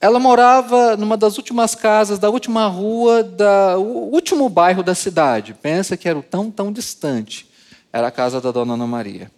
Ela 0.00 0.20
morava 0.20 0.96
numa 0.96 1.16
das 1.16 1.36
últimas 1.36 1.74
casas 1.74 2.20
da 2.20 2.30
última 2.30 2.68
rua, 2.68 3.24
da, 3.24 3.76
o 3.76 4.12
último 4.12 4.48
bairro 4.48 4.84
da 4.84 4.94
cidade. 4.94 5.52
Pensa 5.60 5.96
que 5.96 6.08
era 6.08 6.22
tão, 6.22 6.52
tão 6.52 6.72
distante. 6.72 7.50
Era 7.92 8.06
a 8.06 8.12
casa 8.12 8.40
da 8.40 8.52
dona 8.52 8.74
Ana 8.74 8.86
Maria. 8.86 9.32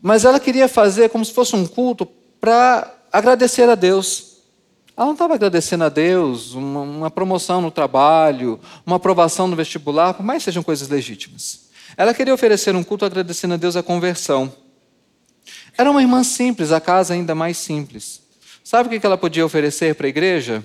Mas 0.00 0.24
ela 0.24 0.40
queria 0.40 0.66
fazer 0.66 1.10
como 1.10 1.24
se 1.24 1.32
fosse 1.32 1.54
um 1.54 1.64
culto 1.64 2.06
para 2.40 2.92
agradecer 3.12 3.68
a 3.68 3.76
Deus 3.76 4.31
ela 4.96 5.06
não 5.06 5.12
estava 5.14 5.34
agradecendo 5.34 5.84
a 5.84 5.88
Deus 5.88 6.52
uma, 6.52 6.80
uma, 6.80 7.10
promoção 7.10 7.60
no 7.62 7.70
trabalho, 7.70 8.60
uma 8.84 8.96
aprovação 8.96 9.48
no 9.48 9.56
vestibular, 9.56 10.12
por 10.12 10.22
mais 10.22 10.42
sejam 10.42 10.62
coisas 10.62 10.88
legítimas. 10.88 11.70
Ela 11.96 12.12
queria 12.12 12.32
oferecer 12.32 12.74
um 12.76 12.84
culto 12.84 13.04
agradecendo 13.04 13.54
a 13.54 13.56
Deus 13.56 13.74
a 13.74 13.82
conversão. 13.82 14.52
Era 15.76 15.90
uma 15.90 16.02
irmã 16.02 16.22
simples, 16.22 16.72
a 16.72 16.80
casa 16.80 17.14
ainda 17.14 17.34
mais 17.34 17.56
simples. 17.56 18.20
Sabe 18.62 18.94
o 18.94 19.00
que 19.00 19.06
ela 19.06 19.16
podia 19.16 19.44
oferecer 19.44 19.94
para 19.94 20.06
a 20.06 20.10
igreja? 20.10 20.64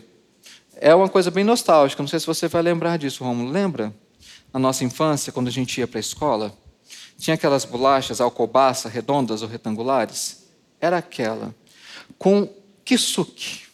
É 0.75 0.93
uma 0.93 1.09
coisa 1.09 1.31
bem 1.31 1.43
nostálgica, 1.43 2.03
não 2.03 2.07
sei 2.07 2.19
se 2.19 2.27
você 2.27 2.47
vai 2.47 2.61
lembrar 2.61 2.97
disso, 2.97 3.23
Romulo. 3.23 3.49
Lembra? 3.49 3.93
Na 4.53 4.59
nossa 4.59 4.83
infância, 4.83 5.31
quando 5.31 5.47
a 5.47 5.51
gente 5.51 5.79
ia 5.79 5.87
para 5.87 5.99
a 5.99 6.01
escola, 6.01 6.53
tinha 7.17 7.33
aquelas 7.33 7.63
bolachas 7.63 8.21
alcobaça, 8.21 8.89
redondas 8.89 9.41
ou 9.41 9.47
retangulares? 9.47 10.45
Era 10.79 10.97
aquela, 10.97 11.55
com 12.17 12.47
kisuke 12.85 13.66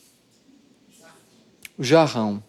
o 1.78 1.84
jarrão. 1.84 2.44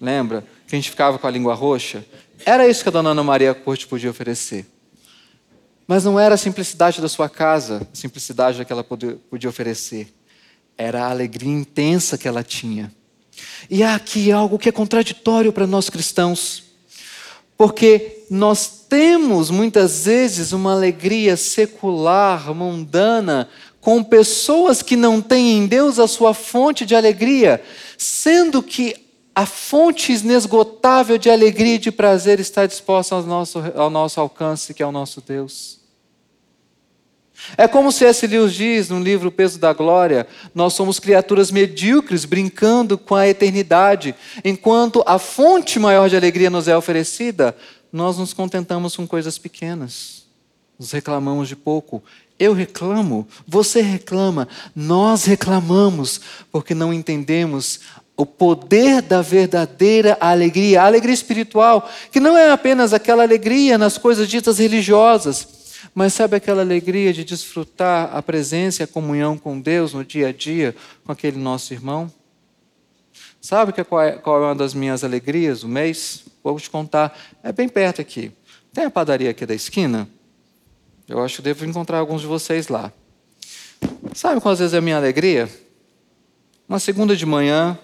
Lembra? 0.00 0.44
Que 0.66 0.74
a 0.74 0.78
gente 0.78 0.90
ficava 0.90 1.18
com 1.18 1.26
a 1.26 1.30
língua 1.30 1.54
roxa? 1.54 2.04
Era 2.44 2.68
isso 2.68 2.82
que 2.82 2.88
a 2.88 2.92
dona 2.92 3.10
Ana 3.10 3.24
Maria 3.24 3.54
Corte 3.54 3.86
podia 3.86 4.10
oferecer. 4.10 4.66
Mas 5.86 6.04
não 6.04 6.18
era 6.18 6.34
a 6.34 6.38
simplicidade 6.38 7.00
da 7.00 7.08
sua 7.08 7.28
casa, 7.28 7.86
a 7.92 7.96
simplicidade 7.96 8.64
que 8.64 8.72
ela 8.72 8.84
podia 8.84 9.48
oferecer. 9.48 10.12
Era 10.76 11.04
a 11.04 11.10
alegria 11.10 11.52
intensa 11.52 12.18
que 12.18 12.26
ela 12.26 12.42
tinha. 12.42 12.92
E 13.70 13.82
há 13.82 13.94
aqui 13.94 14.32
algo 14.32 14.58
que 14.58 14.68
é 14.68 14.72
contraditório 14.72 15.52
para 15.52 15.66
nós 15.66 15.88
cristãos. 15.88 16.64
Porque 17.56 18.24
nós 18.28 18.84
temos 18.88 19.50
muitas 19.50 20.04
vezes 20.04 20.52
uma 20.52 20.72
alegria 20.72 21.36
secular, 21.36 22.54
mundana, 22.54 23.48
com 23.80 24.02
pessoas 24.02 24.82
que 24.82 24.96
não 24.96 25.22
têm 25.22 25.58
em 25.58 25.66
Deus 25.66 25.98
a 25.98 26.08
sua 26.08 26.34
fonte 26.34 26.84
de 26.84 26.94
alegria, 26.94 27.62
sendo 27.96 28.62
que 28.62 29.06
a 29.34 29.44
fonte 29.44 30.12
inesgotável 30.12 31.18
de 31.18 31.28
alegria 31.28 31.74
e 31.74 31.78
de 31.78 31.92
prazer 31.92 32.40
está 32.40 32.64
disposta 32.64 33.14
ao 33.14 33.22
nosso, 33.22 33.58
ao 33.74 33.90
nosso 33.90 34.18
alcance, 34.18 34.72
que 34.72 34.82
é 34.82 34.86
o 34.86 34.92
nosso 34.92 35.20
Deus. 35.20 35.76
É 37.56 37.68
como 37.68 37.92
se 37.92 38.04
S. 38.04 38.26
Lewis 38.26 38.54
diz 38.54 38.88
no 38.88 38.98
livro 38.98 39.28
O 39.28 39.32
Peso 39.32 39.58
da 39.58 39.72
Glória: 39.72 40.26
nós 40.54 40.72
somos 40.72 40.98
criaturas 40.98 41.50
medíocres 41.50 42.24
brincando 42.24 42.96
com 42.96 43.14
a 43.14 43.28
eternidade, 43.28 44.14
enquanto 44.42 45.02
a 45.06 45.18
fonte 45.18 45.78
maior 45.78 46.08
de 46.08 46.16
alegria 46.16 46.48
nos 46.48 46.66
é 46.66 46.76
oferecida, 46.76 47.54
nós 47.92 48.16
nos 48.16 48.32
contentamos 48.32 48.96
com 48.96 49.06
coisas 49.06 49.36
pequenas, 49.36 50.24
nos 50.78 50.92
reclamamos 50.92 51.48
de 51.48 51.56
pouco 51.56 52.02
eu 52.38 52.52
reclamo, 52.52 53.26
você 53.46 53.80
reclama, 53.80 54.46
nós 54.74 55.24
reclamamos, 55.24 56.20
porque 56.52 56.74
não 56.74 56.92
entendemos 56.92 57.80
o 58.16 58.24
poder 58.24 59.02
da 59.02 59.20
verdadeira 59.20 60.16
alegria, 60.20 60.82
a 60.82 60.86
alegria 60.86 61.14
espiritual, 61.14 61.88
que 62.10 62.18
não 62.18 62.36
é 62.36 62.50
apenas 62.50 62.92
aquela 62.92 63.22
alegria 63.22 63.76
nas 63.76 63.98
coisas 63.98 64.28
ditas 64.28 64.58
religiosas, 64.58 65.48
mas 65.94 66.14
sabe 66.14 66.36
aquela 66.36 66.62
alegria 66.62 67.12
de 67.12 67.24
desfrutar 67.24 68.14
a 68.14 68.22
presença 68.22 68.82
e 68.82 68.84
a 68.84 68.88
comunhão 68.88 69.36
com 69.36 69.60
Deus 69.60 69.92
no 69.92 70.04
dia 70.04 70.28
a 70.28 70.32
dia, 70.32 70.74
com 71.04 71.12
aquele 71.12 71.38
nosso 71.38 71.72
irmão? 71.72 72.10
Sabe 73.40 73.72
qual 73.84 74.02
é, 74.02 74.12
qual 74.12 74.42
é 74.42 74.46
uma 74.46 74.54
das 74.54 74.74
minhas 74.74 75.04
alegrias 75.04 75.60
do 75.60 75.68
mês? 75.68 76.24
Vou 76.42 76.58
te 76.58 76.68
contar, 76.68 77.16
é 77.42 77.52
bem 77.52 77.68
perto 77.68 78.00
aqui. 78.00 78.32
Tem 78.72 78.84
a 78.84 78.90
padaria 78.90 79.30
aqui 79.30 79.46
da 79.46 79.54
esquina? 79.54 80.08
Eu 81.08 81.22
acho 81.22 81.36
que 81.36 81.42
devo 81.42 81.64
encontrar 81.64 81.98
alguns 81.98 82.22
de 82.22 82.26
vocês 82.26 82.66
lá. 82.66 82.92
Sabe 84.12 84.40
qual 84.40 84.52
às 84.52 84.58
vezes 84.58 84.74
é 84.74 84.78
a 84.78 84.80
minha 84.80 84.96
alegria? 84.96 85.48
Uma 86.68 86.80
segunda 86.80 87.14
de 87.14 87.24
manhã, 87.24 87.78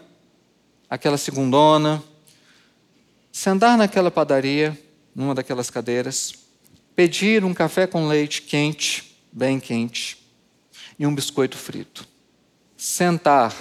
aquela 0.90 1.16
segundona, 1.16 2.02
sentar 3.30 3.78
naquela 3.78 4.10
padaria, 4.10 4.76
numa 5.14 5.36
daquelas 5.36 5.70
cadeiras, 5.70 6.34
pedir 6.96 7.44
um 7.44 7.54
café 7.54 7.86
com 7.86 8.08
leite 8.08 8.42
quente, 8.42 9.16
bem 9.30 9.60
quente, 9.60 10.18
e 10.98 11.06
um 11.06 11.14
biscoito 11.14 11.56
frito. 11.56 12.04
Sentar 12.76 13.54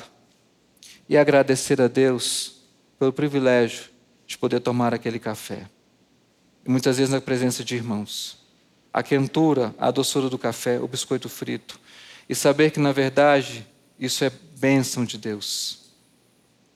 e 1.08 1.15
agradecer 1.15 1.80
a 1.80 1.88
Deus 1.88 2.63
pelo 2.97 3.13
privilégio 3.13 3.91
de 4.26 4.39
poder 4.39 4.60
tomar 4.60 4.91
aquele 4.91 5.19
café. 5.19 5.69
E 6.65 6.69
muitas 6.69 6.97
vezes 6.97 7.13
na 7.13 7.21
presença 7.21 7.63
de 7.63 7.76
irmãos 7.76 8.41
a 8.94 9.02
quentura, 9.02 9.74
a 9.78 9.92
doçura 9.92 10.30
do 10.30 10.38
café, 10.38 10.80
o 10.80 10.88
biscoito 10.88 11.30
frito. 11.30 11.80
E 12.28 12.36
saber 12.36 12.72
que, 12.72 12.80
na 12.80 12.92
verdade, 12.92 13.66
isso 14.00 14.24
é 14.24 14.32
bênção 14.58 15.06
de 15.06 15.18
Deus. 15.18 15.80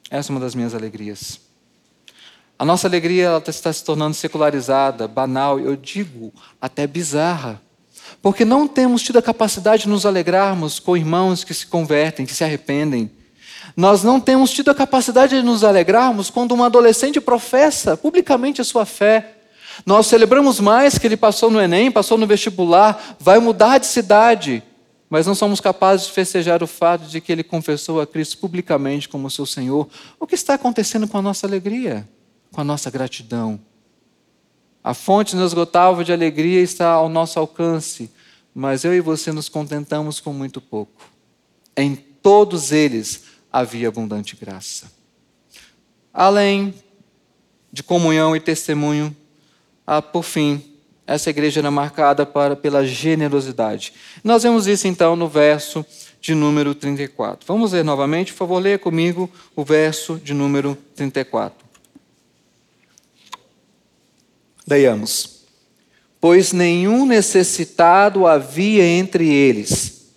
Essa 0.10 0.32
é 0.32 0.34
uma 0.34 0.40
das 0.40 0.56
minhas 0.56 0.74
alegrias. 0.76 1.40
A 2.58 2.64
nossa 2.64 2.88
alegria 2.88 3.26
ela 3.26 3.44
está 3.46 3.72
se 3.72 3.84
tornando 3.84 4.16
secularizada, 4.16 5.08
banal, 5.08 5.60
eu 5.60 5.76
digo 5.76 6.34
até 6.62 6.88
bizarra. 6.88 7.62
Porque 8.22 8.46
não 8.46 8.68
temos 8.68 9.02
tido 9.02 9.20
a 9.20 9.22
capacidade 9.22 9.84
de 9.84 9.90
nos 9.90 10.06
alegrarmos 10.06 10.80
com 10.80 10.96
irmãos 10.96 11.44
que 11.44 11.54
se 11.54 11.68
convertem, 11.68 12.26
que 12.26 12.34
se 12.34 12.44
arrependem. 12.44 13.12
Nós 13.76 14.04
não 14.04 14.22
temos 14.22 14.52
tido 14.52 14.72
a 14.72 14.76
capacidade 14.76 15.36
de 15.36 15.42
nos 15.42 15.64
alegrarmos 15.64 16.30
quando 16.30 16.56
um 16.56 16.64
adolescente 16.64 17.20
professa 17.20 17.98
publicamente 17.98 18.62
a 18.62 18.64
sua 18.64 18.86
fé. 18.86 19.35
Nós 19.86 20.08
celebramos 20.08 20.60
mais 20.60 20.98
que 20.98 21.08
ele 21.08 21.18
passou 21.18 21.50
no 21.50 21.60
Enem, 21.60 21.92
passou 21.92 22.18
no 22.18 22.28
vestibular, 22.28 23.18
vai 23.20 23.40
mudar 23.40 23.80
de 23.80 23.88
cidade, 23.88 24.62
mas 25.10 25.26
não 25.26 25.34
somos 25.34 25.60
capazes 25.60 26.08
de 26.08 26.14
festejar 26.14 26.62
o 26.62 26.68
fato 26.68 27.08
de 27.08 27.20
que 27.20 27.32
ele 27.32 27.44
confessou 27.44 28.00
a 28.02 28.08
Cristo 28.08 28.38
publicamente 28.38 29.10
como 29.10 29.30
seu 29.30 29.46
Senhor. 29.46 29.88
O 30.20 30.28
que 30.28 30.36
está 30.36 30.54
acontecendo 30.54 31.08
com 31.08 31.18
a 31.18 31.22
nossa 31.22 31.48
alegria, 31.48 32.08
com 32.52 32.62
a 32.62 32.64
nossa 32.64 32.90
gratidão? 32.92 33.60
A 34.84 34.94
fonte 34.94 35.36
inesgotável 35.36 36.04
de 36.04 36.14
alegria 36.14 36.62
está 36.62 36.92
ao 36.92 37.10
nosso 37.10 37.40
alcance, 37.40 38.12
mas 38.54 38.84
eu 38.84 38.94
e 38.94 39.02
você 39.02 39.32
nos 39.32 39.50
contentamos 39.50 40.20
com 40.20 40.32
muito 40.32 40.62
pouco. 40.62 41.10
Em 41.76 41.96
todos 41.96 42.72
eles 42.72 43.24
havia 43.52 43.88
abundante 43.88 44.36
graça. 44.36 44.92
Além 46.14 46.74
de 47.72 47.84
comunhão 47.84 48.36
e 48.36 48.40
testemunho, 48.40 49.16
ah, 49.86 50.02
por 50.02 50.24
fim, 50.24 50.64
essa 51.08 51.30
igreja 51.30 51.60
era 51.60 51.70
marcada 51.70 52.26
para, 52.26 52.56
pela 52.56 52.86
generosidade. 52.86 53.94
Nós 54.24 54.44
vemos 54.44 54.66
isso 54.66 54.88
então 54.88 55.16
no 55.16 55.28
verso 55.28 55.86
de 56.20 56.34
número 56.34 56.74
34. 56.74 57.46
Vamos 57.46 57.74
ler 57.74 57.84
novamente, 57.84 58.32
por 58.34 58.40
favor, 58.40 58.60
leia 58.60 58.80
comigo 58.80 59.30
o 59.56 59.64
verso 59.64 60.20
de 60.24 60.34
número 60.34 60.76
34. 60.96 61.66
Leiamos. 64.68 65.42
Pois 66.20 66.52
nenhum 66.52 67.06
necessitado 67.06 68.26
havia 68.26 68.84
entre 68.84 69.32
eles, 69.32 70.08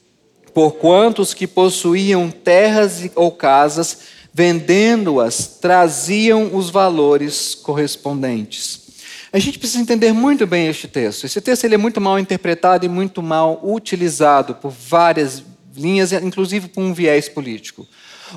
porquanto 0.54 1.20
os 1.20 1.35
que 1.35 1.46
possuíam 1.46 2.31
terras 2.31 3.11
ou 3.14 3.31
casas, 3.31 3.98
vendendo-as, 4.33 5.59
traziam 5.61 6.57
os 6.57 6.70
valores 6.70 7.54
correspondentes. 7.54 8.88
A 9.33 9.38
gente 9.38 9.59
precisa 9.59 9.83
entender 9.83 10.12
muito 10.12 10.47
bem 10.47 10.69
este 10.69 10.88
texto. 10.88 11.25
Esse 11.25 11.41
texto 11.41 11.64
ele 11.64 11.75
é 11.75 11.79
muito 11.79 12.01
mal 12.01 12.19
interpretado 12.19 12.87
e 12.87 12.88
muito 12.88 13.23
mal 13.23 13.61
utilizado 13.62 14.55
por 14.55 14.71
várias 14.71 15.43
linhas, 15.77 16.12
inclusive 16.12 16.69
por 16.69 16.81
um 16.81 16.95
viés 16.95 17.29
político. 17.29 17.87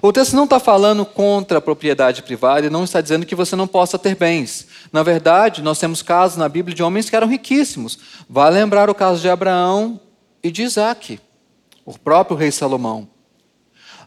O 0.01 0.12
texto 0.12 0.36
não 0.36 0.43
está 0.45 0.60
falando 0.60 1.06
contra 1.06 1.58
a 1.58 1.62
propriedade 1.62 2.23
privada 2.23 2.67
e 2.67 2.69
não 2.69 2.84
está 2.84 3.01
dizendo 3.01 3.25
que 3.25 3.36
você 3.36 3.56
não 3.56 3.67
possa 3.67 3.97
ter 3.97 4.15
bens. 4.15 4.67
Na 4.91 5.04
verdade, 5.04 5.62
nós 5.62 5.80
temos 5.80 6.01
casos 6.01 6.38
na 6.38 6.47
Bíblia 6.47 6.75
de 6.75 6.84
homens 6.84 7.10
que 7.10 7.15
eram 7.15 7.27
riquíssimos. 7.27 7.97
Vai 8.30 8.51
lembrar 8.51 8.89
o 8.89 8.95
caso 8.95 9.21
de 9.21 9.30
Abraão 9.30 9.99
e 10.43 10.51
de 10.51 10.63
Isaac, 10.63 11.19
o 11.86 11.97
próprio 11.97 12.38
rei 12.38 12.51
Salomão. 12.51 13.08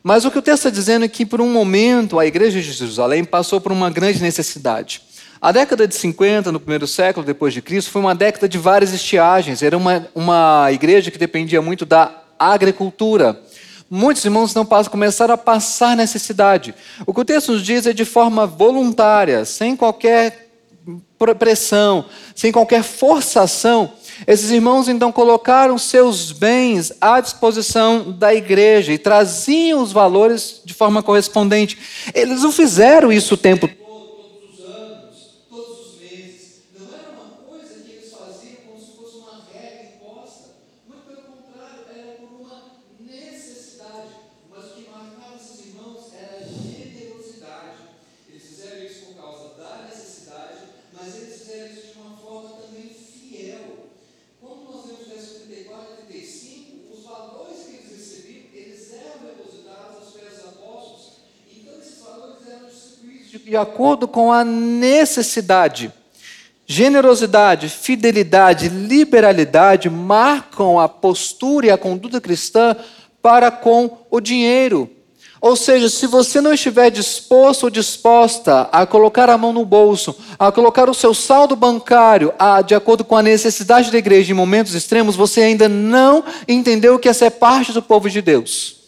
Mas 0.03 0.25
o 0.25 0.31
que 0.31 0.39
o 0.39 0.43
texto 0.43 0.67
está 0.67 0.71
dizendo 0.71 1.05
é 1.05 1.09
que, 1.09 1.25
por 1.25 1.41
um 1.41 1.51
momento, 1.51 2.19
a 2.19 2.27
igreja 2.27 2.61
de 2.61 2.73
Jerusalém 2.73 3.25
passou 3.25 3.59
por 3.61 3.73
uma 3.73 3.91
grande 3.91 4.21
necessidade. 4.21 5.03
A 5.45 5.53
década 5.53 5.87
de 5.87 5.95
50, 5.95 6.51
no 6.51 6.59
primeiro 6.59 6.87
século 6.87 7.27
depois 7.27 7.53
de 7.53 7.61
Cristo, 7.61 7.91
foi 7.91 8.01
uma 8.01 8.15
década 8.15 8.49
de 8.49 8.57
várias 8.57 8.95
estiagens. 8.95 9.63
Era 9.63 9.77
uma, 9.77 10.09
uma 10.15 10.69
igreja 10.73 11.11
que 11.11 11.19
dependia 11.19 11.61
muito 11.61 11.85
da 11.85 12.23
agricultura. 12.39 13.39
Muitos 13.91 14.25
irmãos 14.25 14.55
não 14.55 14.65
passam, 14.65 14.91
começaram 14.91 15.35
a 15.35 15.37
passar 15.37 15.95
necessidade. 15.99 16.75
O 17.07 17.13
que 17.13 17.21
o 17.21 17.25
texto 17.27 17.53
nos 17.53 17.63
diz 17.63 17.87
é 17.87 17.93
de 17.93 18.07
forma 18.07 18.47
voluntária, 18.47 19.45
sem 19.45 19.77
qualquer 19.77 20.49
pressão, 21.39 22.07
sem 22.35 22.51
qualquer 22.51 22.83
forçação. 22.83 23.93
Esses 24.27 24.51
irmãos 24.51 24.89
então 24.89 25.13
colocaram 25.13 25.77
seus 25.77 26.33
bens 26.33 26.91
à 26.99 27.21
disposição 27.21 28.13
da 28.13 28.35
igreja 28.35 28.95
e 28.95 28.99
traziam 28.99 29.83
os 29.83 29.93
valores 29.93 30.63
de 30.65 30.73
forma 30.73 31.03
correspondente. 31.03 31.77
Eles 32.15 32.43
não 32.43 32.51
fizeram 32.51 33.13
isso 33.13 33.35
o 33.35 33.37
tempo 33.37 33.69
todo 33.69 33.84
de 63.55 63.59
acordo 63.59 64.09
com 64.09 64.33
a 64.33 64.43
necessidade. 64.43 65.93
Generosidade, 66.67 67.69
fidelidade, 67.69 68.69
liberalidade 68.69 69.89
marcam 69.89 70.81
a 70.81 70.89
postura 70.89 71.67
e 71.67 71.71
a 71.71 71.79
conduta 71.79 72.21
cristã 72.21 72.75
para 73.23 73.53
com 73.53 73.99
o 74.11 74.21
dinheiro. 74.21 74.91
Ou 75.41 75.55
seja, 75.55 75.89
se 75.89 76.09
você 76.09 76.41
não 76.41 76.53
estiver 76.53 76.91
disposto 76.91 77.65
ou 77.65 77.71
disposta 77.71 78.63
a 78.73 78.85
colocar 78.85 79.31
a 79.31 79.39
mão 79.39 79.53
no 79.53 79.65
bolso, 79.65 80.17
a 80.37 80.51
colocar 80.51 80.91
o 80.91 80.95
seu 80.95 81.15
saldo 81.15 81.55
bancário 81.55 82.35
a, 82.37 82.61
de 82.61 82.75
acordo 82.75 83.05
com 83.05 83.17
a 83.17 83.23
necessidade 83.23 83.93
da 83.93 83.99
igreja 83.99 84.33
em 84.33 84.35
momentos 84.35 84.75
extremos, 84.75 85.15
você 85.15 85.43
ainda 85.43 85.69
não 85.69 86.25
entendeu 86.49 86.99
que 86.99 87.09
essa 87.09 87.27
é 87.27 87.31
parte 87.31 87.73
do 87.73 87.81
povo 87.81 88.11
de 88.11 88.21
Deus. 88.21 88.84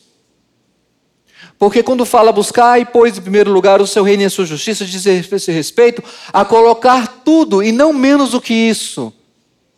Porque 1.58 1.82
quando 1.82 2.04
fala 2.04 2.32
buscar 2.32 2.78
e 2.80 2.84
pois 2.84 3.16
em 3.16 3.22
primeiro 3.22 3.50
lugar 3.50 3.80
o 3.80 3.86
seu 3.86 4.02
reino 4.02 4.22
e 4.22 4.26
a 4.26 4.30
sua 4.30 4.44
justiça, 4.44 4.84
diz 4.84 5.06
esse 5.06 5.50
respeito 5.50 6.02
a 6.32 6.44
colocar 6.44 7.22
tudo 7.24 7.62
e 7.62 7.72
não 7.72 7.92
menos 7.92 8.30
do 8.30 8.40
que 8.40 8.52
isso 8.52 9.12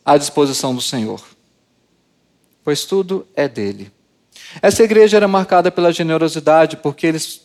à 0.03 0.17
disposição 0.17 0.75
do 0.75 0.81
Senhor. 0.81 1.21
Pois 2.63 2.83
tudo 2.83 3.25
é 3.35 3.47
dele. 3.47 3.91
Essa 4.61 4.83
igreja 4.83 5.17
era 5.17 5.27
marcada 5.27 5.71
pela 5.71 5.93
generosidade, 5.93 6.77
porque 6.77 7.07
eles 7.07 7.41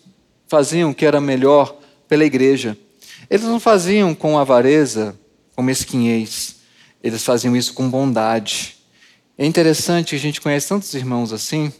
faziam 0.48 0.90
o 0.90 0.94
que 0.94 1.06
era 1.06 1.20
melhor 1.20 1.76
pela 2.08 2.24
igreja. 2.24 2.76
Eles 3.30 3.46
não 3.46 3.60
faziam 3.60 4.14
com 4.14 4.38
avareza, 4.38 5.18
com 5.54 5.62
mesquinhez. 5.62 6.56
Eles 7.02 7.22
faziam 7.22 7.54
isso 7.54 7.72
com 7.74 7.88
bondade. 7.88 8.76
É 9.38 9.46
interessante, 9.46 10.14
a 10.14 10.18
gente 10.18 10.40
conhece 10.40 10.68
tantos 10.68 10.92
irmãos 10.94 11.32
assim 11.32 11.72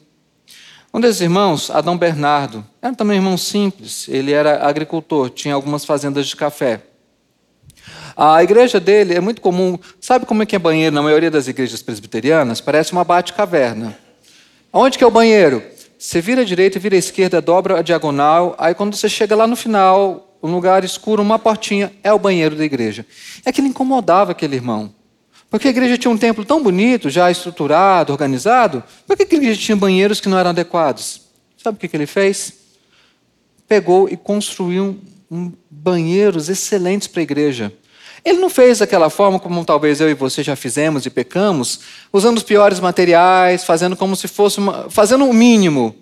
um 0.95 1.01
desses 1.01 1.21
irmãos, 1.21 1.71
Adão 1.71 1.99
Bernardo, 1.99 2.65
era 2.81 2.95
também 2.95 3.19
um 3.19 3.21
irmão 3.21 3.37
simples, 3.37 4.07
ele 4.09 4.31
era 4.31 4.65
agricultor, 4.65 5.29
tinha 5.29 5.53
algumas 5.53 5.85
fazendas 5.85 6.29
de 6.29 6.37
café. 6.37 6.83
A 8.17 8.41
igreja 8.45 8.79
dele 8.79 9.13
é 9.13 9.21
muito 9.21 9.41
comum, 9.41 9.77
sabe 10.01 10.25
como 10.25 10.45
é 10.45 10.47
que 10.47 10.55
é 10.55 10.59
banheiro 10.59 10.95
na 10.95 11.03
maioria 11.03 11.33
das 11.33 11.49
igrejas 11.49 11.83
presbiterianas? 11.83 12.61
Parece 12.61 12.93
uma 12.93 13.03
bate-caverna. 13.03 13.99
Onde 14.73 14.97
que 14.97 15.03
é 15.03 15.07
o 15.07 15.11
banheiro? 15.11 15.65
Você 15.99 16.21
vira 16.21 16.43
à 16.43 16.45
direita, 16.45 16.79
vira 16.79 16.95
à 16.95 16.99
esquerda, 16.99 17.41
dobra 17.41 17.81
a 17.81 17.83
diagonal, 17.83 18.55
aí 18.57 18.73
quando 18.73 18.95
você 18.95 19.09
chega 19.09 19.35
lá 19.35 19.49
no 19.49 19.57
final, 19.57 20.39
um 20.41 20.53
lugar 20.53 20.85
escuro, 20.85 21.21
uma 21.23 21.41
portinha, 21.41 21.93
é 22.05 22.13
o 22.13 22.21
banheiro 22.21 22.55
da 22.55 22.65
igreja. 22.65 23.05
É 23.45 23.51
que 23.51 23.61
ele 23.61 23.67
incomodava 23.67 24.31
aquele 24.31 24.55
irmão. 24.55 24.95
Porque 25.55 25.69
a 25.69 25.71
igreja 25.71 25.97
tinha 25.97 26.11
um 26.11 26.19
templo 26.19 26.45
tão 26.45 26.61
bonito, 26.61 27.09
já 27.09 27.31
estruturado, 27.31 28.11
organizado, 28.11 28.83
por 29.07 29.17
que 29.17 29.23
a 29.23 29.39
igreja 29.39 29.61
tinha 29.61 29.77
banheiros 29.77 30.21
que 30.21 30.29
não 30.29 30.37
eram 30.37 30.51
adequados? 30.51 31.21
Sabe 31.63 31.77
o 31.77 31.89
que 31.89 31.97
ele 31.97 32.07
fez? 32.07 32.55
Pegou 33.69 34.09
e 34.09 34.17
construiu 34.17 34.99
um, 35.31 35.53
banheiros 35.71 36.49
excelentes 36.49 37.07
para 37.07 37.21
a 37.21 37.23
igreja. 37.23 37.73
Ele 38.25 38.41
não 38.41 38.51
fez 38.51 38.81
daquela 38.81 39.09
forma 39.09 39.39
como 39.39 39.65
talvez 39.65 40.01
eu 40.01 40.11
e 40.11 40.15
você 40.15 40.43
já 40.43 40.57
fizemos 40.57 41.07
e 41.07 41.11
pecamos, 41.11 41.79
usando 42.13 42.39
os 42.39 42.43
piores 42.43 42.81
materiais, 42.81 43.63
fazendo 43.63 43.95
como 43.95 44.17
se 44.17 44.27
fosse 44.27 44.59
uma, 44.59 44.91
fazendo 44.91 45.25
o 45.25 45.33
mínimo. 45.33 45.95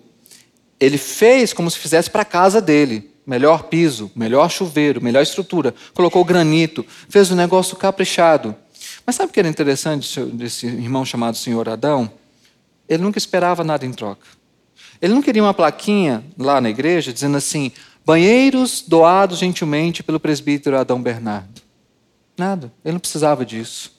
Ele 0.79 0.97
fez 0.97 1.53
como 1.53 1.69
se 1.69 1.77
fizesse 1.77 2.09
para 2.09 2.23
a 2.23 2.25
casa 2.25 2.59
dele. 2.59 3.11
Melhor 3.23 3.65
piso, 3.65 4.11
melhor 4.15 4.49
chuveiro, 4.49 4.99
melhor 4.99 5.21
estrutura. 5.21 5.75
Colocou 5.93 6.25
granito, 6.25 6.83
fez 7.07 7.29
um 7.29 7.35
negócio 7.35 7.77
caprichado. 7.77 8.55
Mas 9.05 9.15
sabe 9.15 9.29
o 9.29 9.33
que 9.33 9.39
era 9.39 9.49
interessante 9.49 10.19
desse 10.25 10.65
irmão 10.65 11.03
chamado 11.03 11.37
Senhor 11.37 11.67
Adão? 11.67 12.11
Ele 12.87 13.03
nunca 13.03 13.17
esperava 13.17 13.63
nada 13.63 13.85
em 13.85 13.91
troca. 13.91 14.25
Ele 15.01 15.13
não 15.13 15.21
queria 15.21 15.43
uma 15.43 15.53
plaquinha 15.53 16.23
lá 16.37 16.61
na 16.61 16.69
igreja 16.69 17.11
dizendo 17.11 17.37
assim: 17.37 17.71
banheiros 18.05 18.81
doados 18.81 19.39
gentilmente 19.39 20.01
pelo 20.01 20.19
presbítero 20.19 20.77
Adão 20.77 21.01
Bernardo. 21.01 21.61
Nada, 22.37 22.71
ele 22.83 22.93
não 22.93 22.99
precisava 22.99 23.45
disso. 23.45 23.91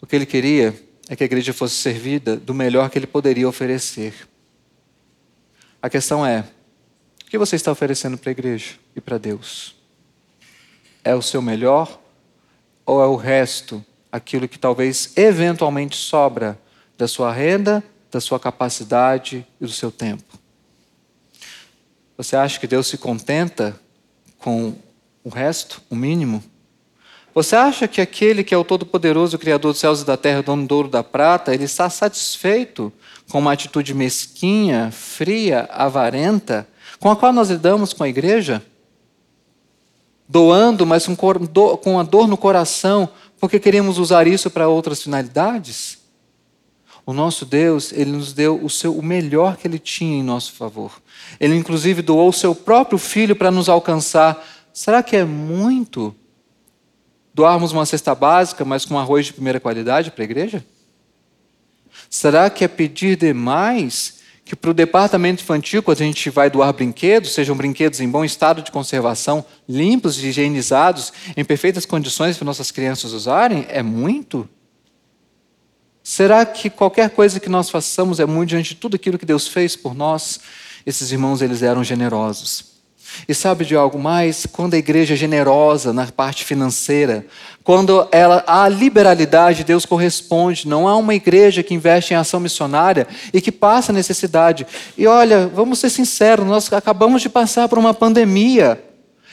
O 0.00 0.06
que 0.06 0.16
ele 0.16 0.26
queria 0.26 0.74
é 1.08 1.14
que 1.14 1.22
a 1.22 1.26
igreja 1.26 1.52
fosse 1.52 1.76
servida 1.76 2.36
do 2.36 2.52
melhor 2.52 2.90
que 2.90 2.98
ele 2.98 3.06
poderia 3.06 3.48
oferecer. 3.48 4.28
A 5.80 5.88
questão 5.88 6.26
é: 6.26 6.44
o 7.22 7.30
que 7.30 7.38
você 7.38 7.56
está 7.56 7.70
oferecendo 7.70 8.18
para 8.18 8.30
a 8.30 8.32
igreja 8.32 8.74
e 8.96 9.00
para 9.00 9.18
Deus? 9.18 9.76
É 11.04 11.14
o 11.14 11.22
seu 11.22 11.40
melhor 11.40 12.00
ou 12.84 13.02
é 13.02 13.06
o 13.06 13.16
resto 13.16 13.84
aquilo 14.14 14.46
que 14.46 14.60
talvez 14.60 15.10
eventualmente 15.16 15.96
sobra 15.96 16.56
da 16.96 17.08
sua 17.08 17.32
renda, 17.32 17.82
da 18.12 18.20
sua 18.20 18.38
capacidade 18.38 19.44
e 19.60 19.64
do 19.64 19.72
seu 19.72 19.90
tempo. 19.90 20.38
Você 22.16 22.36
acha 22.36 22.60
que 22.60 22.68
Deus 22.68 22.86
se 22.86 22.96
contenta 22.96 23.74
com 24.38 24.72
o 25.24 25.28
resto, 25.28 25.82
o 25.90 25.96
mínimo? 25.96 26.44
Você 27.34 27.56
acha 27.56 27.88
que 27.88 28.00
aquele 28.00 28.44
que 28.44 28.54
é 28.54 28.56
o 28.56 28.62
Todo-Poderoso, 28.62 29.36
Criador 29.36 29.72
dos 29.72 29.80
céus 29.80 30.02
e 30.02 30.04
da 30.04 30.16
terra, 30.16 30.44
dono 30.44 30.64
do 30.64 30.76
ouro 30.76 30.88
da 30.88 31.02
prata, 31.02 31.52
ele 31.52 31.64
está 31.64 31.90
satisfeito 31.90 32.92
com 33.28 33.40
uma 33.40 33.52
atitude 33.52 33.92
mesquinha, 33.92 34.92
fria, 34.92 35.68
avarenta, 35.72 36.68
com 37.00 37.10
a 37.10 37.16
qual 37.16 37.32
nós 37.32 37.50
lidamos 37.50 37.92
com 37.92 38.04
a 38.04 38.08
igreja? 38.08 38.64
Doando, 40.28 40.86
mas 40.86 41.04
com 41.82 41.98
a 41.98 42.02
dor 42.04 42.28
no 42.28 42.36
coração, 42.36 43.10
porque 43.40 43.60
queremos 43.60 43.98
usar 43.98 44.26
isso 44.26 44.50
para 44.50 44.68
outras 44.68 45.02
finalidades? 45.02 45.98
O 47.06 47.12
nosso 47.12 47.44
Deus, 47.44 47.92
ele 47.92 48.12
nos 48.12 48.32
deu 48.32 48.62
o, 48.62 48.70
seu, 48.70 48.96
o 48.96 49.02
melhor 49.02 49.56
que 49.56 49.68
ele 49.68 49.78
tinha 49.78 50.16
em 50.16 50.22
nosso 50.22 50.54
favor. 50.54 51.02
Ele, 51.38 51.54
inclusive, 51.54 52.00
doou 52.00 52.30
o 52.30 52.32
seu 52.32 52.54
próprio 52.54 52.98
filho 52.98 53.36
para 53.36 53.50
nos 53.50 53.68
alcançar. 53.68 54.42
Será 54.72 55.02
que 55.02 55.14
é 55.14 55.24
muito 55.24 56.14
doarmos 57.34 57.72
uma 57.72 57.84
cesta 57.84 58.14
básica, 58.14 58.64
mas 58.64 58.86
com 58.86 58.98
arroz 58.98 59.26
de 59.26 59.34
primeira 59.34 59.60
qualidade 59.60 60.10
para 60.10 60.22
a 60.22 60.24
igreja? 60.24 60.64
Será 62.08 62.48
que 62.48 62.64
é 62.64 62.68
pedir 62.68 63.16
demais 63.16 64.13
que 64.44 64.54
para 64.54 64.70
o 64.70 64.74
departamento 64.74 65.42
infantil, 65.42 65.82
quando 65.82 66.02
a 66.02 66.04
gente 66.04 66.28
vai 66.28 66.50
doar 66.50 66.72
brinquedos, 66.72 67.32
sejam 67.32 67.56
brinquedos 67.56 68.00
em 68.00 68.08
bom 68.08 68.24
estado 68.24 68.60
de 68.60 68.70
conservação, 68.70 69.44
limpos 69.66 70.22
higienizados, 70.22 71.12
em 71.34 71.44
perfeitas 71.44 71.86
condições 71.86 72.36
para 72.36 72.44
nossas 72.44 72.70
crianças 72.70 73.12
usarem, 73.12 73.64
é 73.70 73.82
muito? 73.82 74.46
Será 76.02 76.44
que 76.44 76.68
qualquer 76.68 77.08
coisa 77.08 77.40
que 77.40 77.48
nós 77.48 77.70
façamos 77.70 78.20
é 78.20 78.26
muito 78.26 78.50
diante 78.50 78.74
de 78.74 78.80
tudo 78.80 78.96
aquilo 78.96 79.18
que 79.18 79.24
Deus 79.24 79.48
fez 79.48 79.74
por 79.74 79.94
nós? 79.94 80.40
Esses 80.84 81.10
irmãos, 81.10 81.40
eles 81.40 81.62
eram 81.62 81.82
generosos. 81.82 82.73
E 83.28 83.34
sabe 83.34 83.64
de 83.64 83.74
algo 83.74 83.98
mais? 83.98 84.46
Quando 84.46 84.74
a 84.74 84.78
igreja 84.78 85.14
é 85.14 85.16
generosa 85.16 85.92
na 85.92 86.06
parte 86.06 86.44
financeira, 86.44 87.26
quando 87.62 88.06
ela 88.12 88.44
a 88.46 88.68
liberalidade, 88.68 89.64
Deus 89.64 89.86
corresponde. 89.86 90.68
Não 90.68 90.86
há 90.86 90.96
uma 90.96 91.14
igreja 91.14 91.62
que 91.62 91.74
investe 91.74 92.12
em 92.12 92.16
ação 92.16 92.38
missionária 92.40 93.06
e 93.32 93.40
que 93.40 93.50
passa 93.50 93.92
necessidade. 93.92 94.66
E 94.98 95.06
olha, 95.06 95.46
vamos 95.46 95.78
ser 95.78 95.90
sinceros, 95.90 96.46
nós 96.46 96.72
acabamos 96.72 97.22
de 97.22 97.28
passar 97.28 97.68
por 97.68 97.78
uma 97.78 97.94
pandemia. 97.94 98.82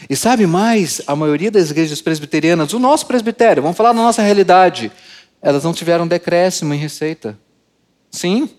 E 0.09 0.15
sabe 0.15 0.47
mais? 0.47 1.01
A 1.05 1.15
maioria 1.15 1.51
das 1.51 1.69
igrejas 1.69 2.01
presbiterianas, 2.01 2.73
o 2.73 2.79
nosso 2.79 3.05
presbitério, 3.05 3.61
vamos 3.61 3.77
falar 3.77 3.93
da 3.93 4.01
nossa 4.01 4.21
realidade, 4.21 4.91
elas 5.41 5.63
não 5.63 5.73
tiveram 5.73 6.07
decréscimo 6.07 6.73
em 6.73 6.77
receita. 6.77 7.37
Sim, 8.09 8.49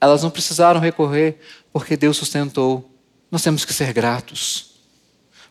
elas 0.00 0.22
não 0.22 0.30
precisaram 0.30 0.80
recorrer, 0.80 1.38
porque 1.72 1.96
Deus 1.96 2.16
sustentou 2.16 2.88
nós 3.36 3.42
temos 3.42 3.66
que 3.66 3.74
ser 3.74 3.92
gratos. 3.92 4.76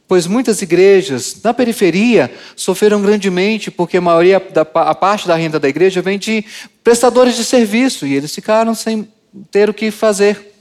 Pois 0.08 0.26
muitas 0.26 0.60
igrejas 0.60 1.40
na 1.44 1.54
periferia 1.54 2.34
sofreram 2.56 3.00
grandemente 3.00 3.70
porque 3.70 3.98
a 3.98 4.02
maioria 4.02 4.40
da 4.40 4.62
a 4.62 4.96
parte 4.96 5.28
da 5.28 5.36
renda 5.36 5.60
da 5.60 5.70
igreja 5.70 6.02
vem 6.02 6.18
de 6.18 6.44
prestadores 6.84 7.36
de 7.36 7.46
serviço 7.46 8.08
e 8.08 8.16
eles 8.16 8.34
ficaram 8.34 8.74
sem 8.74 9.08
ter 9.52 9.70
o 9.70 9.74
que 9.74 9.92
fazer. 9.92 10.52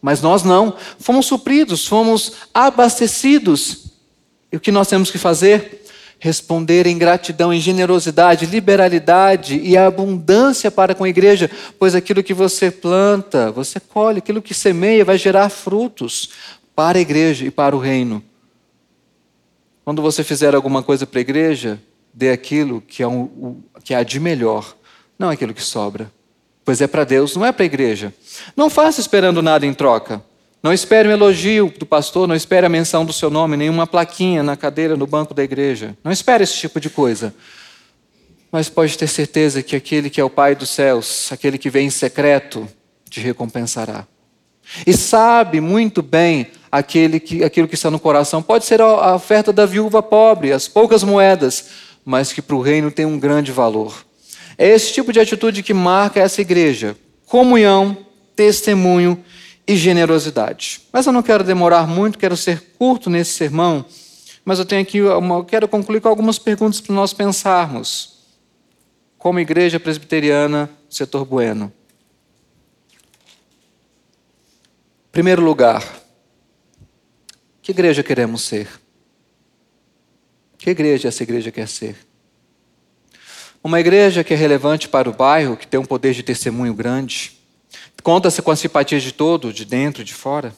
Mas 0.00 0.22
nós 0.22 0.44
não, 0.44 0.74
fomos 0.98 1.26
supridos, 1.26 1.86
fomos 1.86 2.32
abastecidos. 2.54 3.92
E 4.50 4.56
o 4.56 4.60
que 4.60 4.72
nós 4.72 4.88
temos 4.88 5.10
que 5.10 5.18
fazer? 5.18 5.84
Responder 6.18 6.86
em 6.86 6.96
gratidão, 6.96 7.52
em 7.52 7.60
generosidade, 7.60 8.46
liberalidade 8.46 9.60
e 9.62 9.76
abundância 9.76 10.70
para 10.70 10.94
com 10.94 11.04
a 11.04 11.08
igreja, 11.08 11.50
pois 11.78 11.94
aquilo 11.94 12.22
que 12.22 12.32
você 12.32 12.70
planta, 12.70 13.50
você 13.50 13.78
colhe, 13.78 14.18
aquilo 14.18 14.40
que 14.40 14.54
semeia 14.54 15.04
vai 15.04 15.18
gerar 15.18 15.50
frutos 15.50 16.30
para 16.74 16.98
a 16.98 17.00
igreja 17.00 17.44
e 17.44 17.50
para 17.50 17.76
o 17.76 17.78
reino. 17.78 18.22
Quando 19.84 20.00
você 20.00 20.22
fizer 20.22 20.54
alguma 20.54 20.82
coisa 20.82 21.06
para 21.06 21.18
a 21.18 21.22
igreja, 21.22 21.80
dê 22.12 22.30
aquilo 22.30 22.80
que 22.80 23.02
é, 23.02 23.08
um, 23.08 23.60
que 23.82 23.94
há 23.94 24.02
de 24.02 24.20
melhor, 24.20 24.76
não 25.18 25.28
aquilo 25.28 25.54
que 25.54 25.62
sobra. 25.62 26.10
Pois 26.64 26.80
é 26.80 26.86
para 26.86 27.04
Deus, 27.04 27.34
não 27.34 27.44
é 27.44 27.50
para 27.50 27.64
a 27.64 27.66
igreja. 27.66 28.14
Não 28.56 28.70
faça 28.70 29.00
esperando 29.00 29.42
nada 29.42 29.66
em 29.66 29.74
troca. 29.74 30.22
Não 30.62 30.72
espere 30.72 31.08
um 31.08 31.12
elogio 31.12 31.74
do 31.76 31.84
pastor, 31.84 32.28
não 32.28 32.36
espere 32.36 32.64
a 32.64 32.68
menção 32.68 33.04
do 33.04 33.12
seu 33.12 33.28
nome, 33.28 33.56
nenhuma 33.56 33.84
plaquinha 33.84 34.44
na 34.44 34.56
cadeira 34.56 34.96
no 34.96 35.08
banco 35.08 35.34
da 35.34 35.42
igreja. 35.42 35.96
Não 36.04 36.12
espere 36.12 36.44
esse 36.44 36.54
tipo 36.54 36.78
de 36.78 36.88
coisa. 36.88 37.34
Mas 38.52 38.68
pode 38.68 38.96
ter 38.96 39.08
certeza 39.08 39.62
que 39.62 39.74
aquele 39.74 40.08
que 40.08 40.20
é 40.20 40.24
o 40.24 40.30
Pai 40.30 40.54
dos 40.54 40.70
céus, 40.70 41.32
aquele 41.32 41.58
que 41.58 41.68
vem 41.68 41.88
em 41.88 41.90
secreto, 41.90 42.68
te 43.10 43.18
recompensará. 43.18 44.06
E 44.86 44.92
sabe 44.92 45.60
muito 45.60 46.00
bem 46.00 46.46
aquele 46.72 47.20
que, 47.20 47.44
aquilo 47.44 47.68
que 47.68 47.74
está 47.74 47.90
no 47.90 48.00
coração. 48.00 48.42
Pode 48.42 48.64
ser 48.64 48.80
a 48.80 49.14
oferta 49.14 49.52
da 49.52 49.66
viúva 49.66 50.02
pobre, 50.02 50.52
as 50.52 50.66
poucas 50.66 51.04
moedas, 51.04 51.66
mas 52.02 52.32
que 52.32 52.40
para 52.40 52.56
o 52.56 52.62
reino 52.62 52.90
tem 52.90 53.04
um 53.04 53.18
grande 53.18 53.52
valor. 53.52 54.06
É 54.56 54.68
esse 54.68 54.90
tipo 54.90 55.12
de 55.12 55.20
atitude 55.20 55.62
que 55.62 55.74
marca 55.74 56.18
essa 56.18 56.40
igreja: 56.40 56.96
comunhão, 57.26 57.98
testemunho 58.34 59.22
e 59.66 59.76
generosidade. 59.76 60.80
Mas 60.90 61.06
eu 61.06 61.12
não 61.12 61.22
quero 61.22 61.44
demorar 61.44 61.86
muito, 61.86 62.18
quero 62.18 62.36
ser 62.36 62.72
curto 62.78 63.10
nesse 63.10 63.32
sermão, 63.32 63.84
mas 64.42 64.58
eu 64.58 64.64
tenho 64.64 64.80
aqui 64.80 65.02
uma, 65.02 65.44
quero 65.44 65.68
concluir 65.68 66.00
com 66.00 66.08
algumas 66.08 66.38
perguntas 66.38 66.80
para 66.80 66.94
nós 66.94 67.12
pensarmos. 67.12 68.12
Como 69.18 69.38
igreja 69.38 69.78
presbiteriana, 69.78 70.68
setor 70.90 71.24
bueno. 71.24 71.72
Primeiro 75.12 75.42
lugar, 75.42 76.01
que 77.62 77.70
igreja 77.70 78.02
queremos 78.02 78.42
ser? 78.42 78.68
Que 80.58 80.70
igreja 80.70 81.08
essa 81.08 81.22
igreja 81.22 81.52
quer 81.52 81.68
ser? 81.68 81.96
Uma 83.62 83.78
igreja 83.78 84.24
que 84.24 84.34
é 84.34 84.36
relevante 84.36 84.88
para 84.88 85.08
o 85.08 85.12
bairro, 85.12 85.56
que 85.56 85.66
tem 85.66 85.78
um 85.78 85.84
poder 85.84 86.12
de 86.12 86.24
testemunho 86.24 86.74
grande, 86.74 87.38
conta-se 88.02 88.42
com 88.42 88.50
a 88.50 88.56
simpatia 88.56 88.98
de 88.98 89.12
todo, 89.12 89.52
de 89.52 89.64
dentro 89.64 90.02
e 90.02 90.04
de 90.04 90.12
fora. 90.12 90.52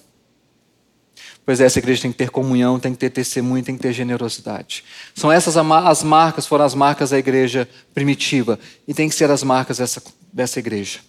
Pois 1.45 1.61
essa 1.61 1.79
igreja 1.79 2.01
tem 2.01 2.13
que 2.13 2.17
ter 2.17 2.31
comunhão, 2.31 2.81
tem 2.81 2.93
que 2.93 2.99
ter 2.99 3.11
testemunho, 3.11 3.63
tem 3.63 3.77
que 3.77 3.83
ter 3.83 3.93
generosidade. 3.93 4.83
São 5.15 5.31
essas 5.31 5.59
as 5.59 6.03
marcas, 6.03 6.47
foram 6.47 6.65
as 6.65 6.75
marcas 6.75 7.11
da 7.11 7.19
igreja 7.19 7.69
primitiva, 7.93 8.59
e 8.89 8.95
tem 8.95 9.11
que 9.11 9.15
ser 9.15 9.31
as 9.31 9.43
marcas 9.43 9.77
dessa, 9.77 10.03
dessa 10.33 10.59
igreja. 10.59 11.01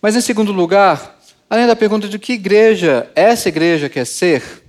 Mas 0.00 0.14
em 0.14 0.20
segundo 0.20 0.52
lugar, 0.52 1.20
além 1.50 1.66
da 1.66 1.74
pergunta 1.74 2.08
de 2.08 2.20
que 2.20 2.34
igreja 2.34 3.10
essa 3.16 3.48
igreja 3.48 3.88
quer 3.88 4.06
ser, 4.06 4.67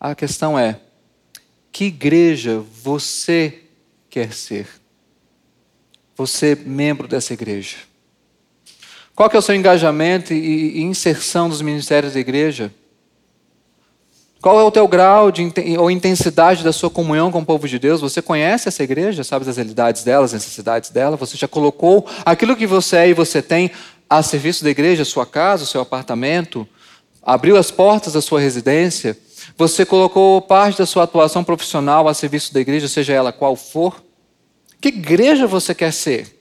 a 0.00 0.14
questão 0.14 0.58
é: 0.58 0.80
que 1.70 1.84
igreja 1.84 2.64
você 2.82 3.60
quer 4.08 4.32
ser? 4.32 4.66
Você, 6.16 6.54
membro 6.54 7.06
dessa 7.06 7.32
igreja. 7.32 7.76
Qual 9.14 9.28
que 9.28 9.36
é 9.36 9.38
o 9.38 9.42
seu 9.42 9.54
engajamento 9.54 10.32
e 10.32 10.80
inserção 10.80 11.48
dos 11.48 11.60
ministérios 11.60 12.14
da 12.14 12.20
igreja? 12.20 12.72
Qual 14.40 14.58
é 14.58 14.64
o 14.64 14.70
teu 14.70 14.88
grau 14.88 15.30
de, 15.30 15.52
ou 15.78 15.90
intensidade 15.90 16.64
da 16.64 16.72
sua 16.72 16.88
comunhão 16.88 17.30
com 17.30 17.40
o 17.40 17.44
povo 17.44 17.68
de 17.68 17.78
Deus? 17.78 18.00
Você 18.00 18.22
conhece 18.22 18.68
essa 18.68 18.82
igreja? 18.82 19.22
Sabe 19.22 19.44
das 19.44 19.58
realidades 19.58 20.02
dela, 20.02 20.24
as 20.24 20.32
necessidades 20.32 20.88
dela? 20.88 21.14
Você 21.18 21.36
já 21.36 21.46
colocou 21.46 22.06
aquilo 22.24 22.56
que 22.56 22.66
você 22.66 22.96
é 22.96 23.08
e 23.10 23.14
você 23.14 23.42
tem 23.42 23.70
a 24.08 24.22
serviço 24.22 24.64
da 24.64 24.70
igreja, 24.70 25.04
sua 25.04 25.26
casa, 25.26 25.66
seu 25.66 25.82
apartamento? 25.82 26.66
Abriu 27.22 27.58
as 27.58 27.70
portas 27.70 28.14
da 28.14 28.22
sua 28.22 28.40
residência? 28.40 29.14
Você 29.56 29.84
colocou 29.84 30.40
parte 30.40 30.78
da 30.78 30.86
sua 30.86 31.04
atuação 31.04 31.44
profissional 31.44 32.08
a 32.08 32.14
serviço 32.14 32.52
da 32.54 32.60
igreja, 32.60 32.88
seja 32.88 33.12
ela 33.12 33.32
qual 33.32 33.56
for? 33.56 34.02
Que 34.80 34.88
igreja 34.88 35.46
você 35.46 35.74
quer 35.74 35.92
ser? 35.92 36.40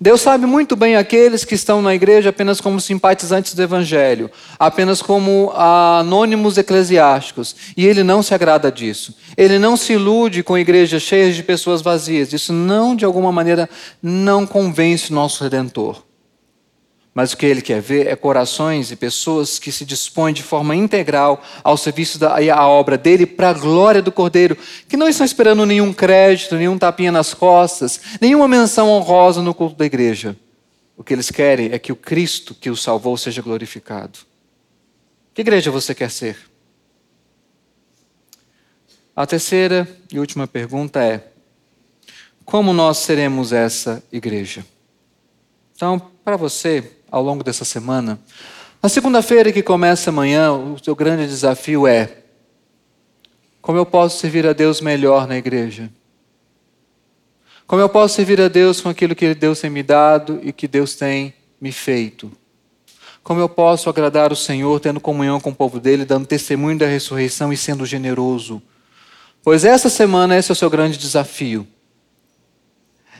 Deus 0.00 0.20
sabe 0.20 0.44
muito 0.44 0.76
bem 0.76 0.96
aqueles 0.96 1.44
que 1.44 1.54
estão 1.54 1.80
na 1.80 1.94
igreja 1.94 2.30
apenas 2.30 2.60
como 2.60 2.80
simpatizantes 2.80 3.54
do 3.54 3.62
Evangelho, 3.62 4.30
apenas 4.58 5.00
como 5.00 5.50
anônimos 5.54 6.58
eclesiásticos, 6.58 7.56
e 7.76 7.86
Ele 7.86 8.02
não 8.02 8.22
se 8.22 8.34
agrada 8.34 8.70
disso. 8.70 9.14
Ele 9.36 9.58
não 9.58 9.76
se 9.76 9.94
ilude 9.94 10.42
com 10.42 10.58
igrejas 10.58 11.02
cheias 11.02 11.34
de 11.34 11.42
pessoas 11.42 11.80
vazias. 11.80 12.32
Isso 12.32 12.52
não, 12.52 12.94
de 12.94 13.04
alguma 13.04 13.32
maneira, 13.32 13.68
não 14.02 14.46
convence 14.46 15.10
o 15.10 15.14
nosso 15.14 15.42
Redentor. 15.42 16.07
Mas 17.18 17.32
o 17.32 17.36
que 17.36 17.46
ele 17.46 17.60
quer 17.60 17.80
ver 17.80 18.06
é 18.06 18.14
corações 18.14 18.92
e 18.92 18.96
pessoas 18.96 19.58
que 19.58 19.72
se 19.72 19.84
dispõem 19.84 20.32
de 20.32 20.40
forma 20.40 20.76
integral 20.76 21.42
ao 21.64 21.76
serviço 21.76 22.16
da 22.16 22.36
à 22.36 22.68
obra 22.68 22.96
dele 22.96 23.26
para 23.26 23.50
a 23.50 23.52
glória 23.52 24.00
do 24.00 24.12
Cordeiro, 24.12 24.56
que 24.88 24.96
não 24.96 25.08
estão 25.08 25.26
esperando 25.26 25.66
nenhum 25.66 25.92
crédito, 25.92 26.54
nenhum 26.54 26.78
tapinha 26.78 27.10
nas 27.10 27.34
costas, 27.34 28.00
nenhuma 28.20 28.46
menção 28.46 28.88
honrosa 28.88 29.42
no 29.42 29.52
culto 29.52 29.74
da 29.74 29.84
igreja. 29.84 30.36
O 30.96 31.02
que 31.02 31.12
eles 31.12 31.28
querem 31.28 31.72
é 31.72 31.78
que 31.80 31.90
o 31.90 31.96
Cristo 31.96 32.54
que 32.54 32.70
o 32.70 32.76
salvou 32.76 33.16
seja 33.16 33.42
glorificado. 33.42 34.20
Que 35.34 35.40
igreja 35.40 35.72
você 35.72 35.96
quer 35.96 36.12
ser? 36.12 36.38
A 39.16 39.26
terceira 39.26 39.88
e 40.12 40.20
última 40.20 40.46
pergunta 40.46 41.02
é: 41.02 41.32
como 42.44 42.72
nós 42.72 42.98
seremos 42.98 43.52
essa 43.52 44.04
igreja? 44.12 44.64
Então, 45.74 45.98
para 46.24 46.36
você, 46.36 46.97
ao 47.10 47.22
longo 47.22 47.42
dessa 47.42 47.64
semana. 47.64 48.18
Na 48.82 48.88
segunda-feira 48.88 49.50
que 49.50 49.62
começa 49.62 50.10
amanhã, 50.10 50.52
o 50.52 50.78
seu 50.82 50.94
grande 50.94 51.26
desafio 51.26 51.86
é: 51.86 52.18
como 53.60 53.76
eu 53.76 53.84
posso 53.84 54.18
servir 54.18 54.46
a 54.46 54.52
Deus 54.52 54.80
melhor 54.80 55.26
na 55.26 55.36
igreja? 55.36 55.90
Como 57.66 57.82
eu 57.82 57.88
posso 57.88 58.14
servir 58.14 58.40
a 58.40 58.48
Deus 58.48 58.80
com 58.80 58.88
aquilo 58.88 59.14
que 59.14 59.34
Deus 59.34 59.60
tem 59.60 59.68
me 59.68 59.82
dado 59.82 60.40
e 60.42 60.52
que 60.52 60.66
Deus 60.66 60.94
tem 60.94 61.34
me 61.60 61.70
feito? 61.70 62.32
Como 63.22 63.40
eu 63.40 63.48
posso 63.48 63.90
agradar 63.90 64.32
o 64.32 64.36
Senhor 64.36 64.80
tendo 64.80 65.00
comunhão 65.00 65.38
com 65.38 65.50
o 65.50 65.54
povo 65.54 65.78
dele, 65.78 66.06
dando 66.06 66.26
testemunho 66.26 66.78
da 66.78 66.86
ressurreição 66.86 67.52
e 67.52 67.58
sendo 67.58 67.84
generoso? 67.84 68.62
Pois 69.42 69.66
essa 69.66 69.90
semana 69.90 70.36
esse 70.36 70.50
é 70.50 70.54
o 70.54 70.56
seu 70.56 70.70
grande 70.70 70.96
desafio. 70.96 71.66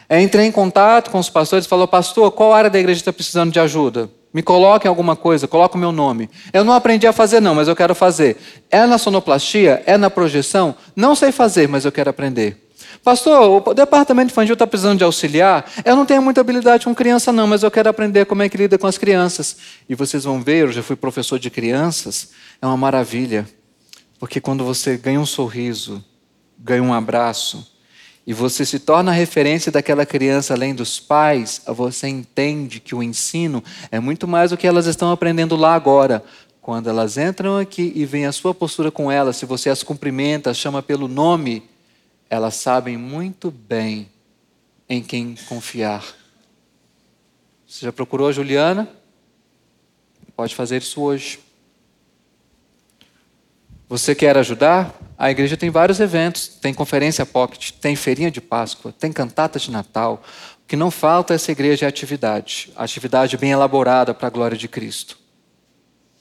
É, 0.09 0.21
entrei 0.21 0.47
em 0.47 0.53
contato 0.53 1.11
com 1.11 1.19
os 1.19 1.29
pastores 1.29 1.67
e 1.67 1.69
falou, 1.69 1.87
pastor, 1.87 2.31
qual 2.33 2.55
área 2.55 2.71
da 2.71 2.79
igreja 2.79 3.01
está 3.01 3.13
precisando 3.13 3.53
de 3.53 3.61
ajuda? 3.61 4.11
Me 4.33 4.43
coloque 4.43 4.87
em 4.87 4.89
alguma 4.89 5.17
coisa, 5.17 5.47
coloque 5.47 5.77
o 5.77 5.79
meu 5.79 5.93
nome. 5.93 6.31
Eu 6.53 6.65
não 6.65 6.73
aprendi 6.73 7.07
a 7.07 7.13
fazer, 7.13 7.41
não, 7.41 7.55
mas 7.55 7.69
eu 7.69 7.77
quero 7.77 7.95
fazer. 7.95 8.37
É 8.71 8.87
na 8.87 8.97
sonoplastia? 8.97 9.83
É 9.87 9.97
na 9.97 10.09
projeção? 10.09 10.75
Não 10.95 11.15
sei 11.15 11.33
fazer, 11.33 11.69
mas 11.69 11.85
eu 11.85 11.93
quero 11.93 12.09
aprender. 12.11 12.69
Pastor, 13.03 13.69
o 13.69 13.75
departamento 13.75 14.33
infantil 14.33 14.55
está 14.55 14.67
precisando 14.67 14.99
de 14.99 15.05
auxiliar. 15.05 15.71
Eu 15.85 15.97
não 15.97 16.05
tenho 16.05 16.23
muita 16.23 16.41
habilidade 16.41 16.85
com 16.85 16.95
criança, 16.95 17.33
não, 17.33 17.47
mas 17.47 17.63
eu 17.63 17.71
quero 17.71 17.89
aprender 17.89 18.27
como 18.27 18.43
é 18.43 18.49
que 18.49 18.57
lida 18.57 18.79
com 18.79 18.87
as 18.87 18.99
crianças. 18.99 19.57
E 19.89 19.95
vocês 19.95 20.25
vão 20.25 20.43
ver, 20.43 20.65
eu 20.65 20.73
já 20.73 20.83
fui 20.83 20.97
professor 20.97 21.39
de 21.39 21.51
crianças, 21.51 22.31
é 22.61 22.67
uma 22.67 22.77
maravilha. 22.77 23.47
Porque 24.19 24.41
quando 24.41 24.65
você 24.65 24.97
ganha 24.97 25.21
um 25.21 25.27
sorriso, 25.27 26.05
ganha 26.59 26.83
um 26.83 26.93
abraço, 26.93 27.78
e 28.29 28.35
você 28.35 28.67
se 28.67 28.79
torna 28.79 29.11
a 29.11 29.15
referência 29.15 29.73
daquela 29.73 30.05
criança 30.05 30.53
além 30.53 30.75
dos 30.75 31.01
pais, 31.01 31.63
você 31.67 32.09
entende 32.09 32.79
que 32.79 32.95
o 32.95 33.03
ensino 33.03 33.65
é 33.91 33.99
muito 33.99 34.29
mais 34.29 34.51
do 34.51 34.57
que 34.59 34.67
elas 34.67 34.85
estão 34.85 35.11
aprendendo 35.11 35.57
lá 35.57 35.75
agora. 35.75 36.23
Quando 36.61 36.91
elas 36.91 37.17
entram 37.17 37.57
aqui 37.57 37.91
e 37.97 38.05
vem 38.05 38.27
a 38.27 38.33
sua 38.33 38.53
postura 38.53 38.91
com 38.91 39.11
elas, 39.11 39.39
se 39.39 39.47
você 39.47 39.71
as 39.71 39.83
cumprimenta, 39.83 40.51
as 40.51 40.59
chama 40.59 40.83
pelo 40.83 41.09
nome, 41.09 41.63
elas 42.29 42.57
sabem 42.57 42.99
muito 42.99 43.51
bem 43.51 44.11
em 44.91 45.03
quem 45.03 45.35
confiar. 45.49 46.05
Você 47.67 47.87
já 47.87 47.93
procurou 47.93 48.29
a 48.29 48.33
Juliana? 48.33 48.91
Pode 50.37 50.55
fazer 50.55 50.83
isso 50.83 51.01
hoje. 51.01 51.39
Você 53.89 54.15
quer 54.15 54.37
ajudar? 54.37 54.95
A 55.17 55.31
igreja 55.31 55.57
tem 55.57 55.71
vários 55.71 55.99
eventos, 55.99 56.47
tem 56.47 56.75
conferência 56.75 57.25
pocket, 57.25 57.71
tem 57.73 57.97
feirinha 57.97 58.31
de 58.31 58.39
Páscoa, 58.39 58.93
tem 58.93 59.11
cantata 59.11 59.59
de 59.59 59.71
Natal. 59.71 60.23
O 60.63 60.69
que 60.69 60.77
não 60.77 60.91
falta 60.91 61.33
essa 61.33 61.51
igreja 61.51 61.87
é 61.87 61.89
atividade, 61.89 62.71
atividade 62.77 63.39
bem 63.39 63.51
elaborada 63.51 64.13
para 64.13 64.27
a 64.27 64.31
glória 64.31 64.59
de 64.59 64.69
Cristo. 64.69 65.19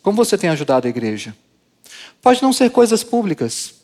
Como 0.02 0.16
você 0.16 0.38
tem 0.38 0.50
ajudado 0.50 0.88
a 0.88 0.90
igreja? 0.90 1.36
Pode 2.22 2.42
não 2.42 2.54
ser 2.54 2.70
coisas 2.70 3.04
públicas. 3.04 3.76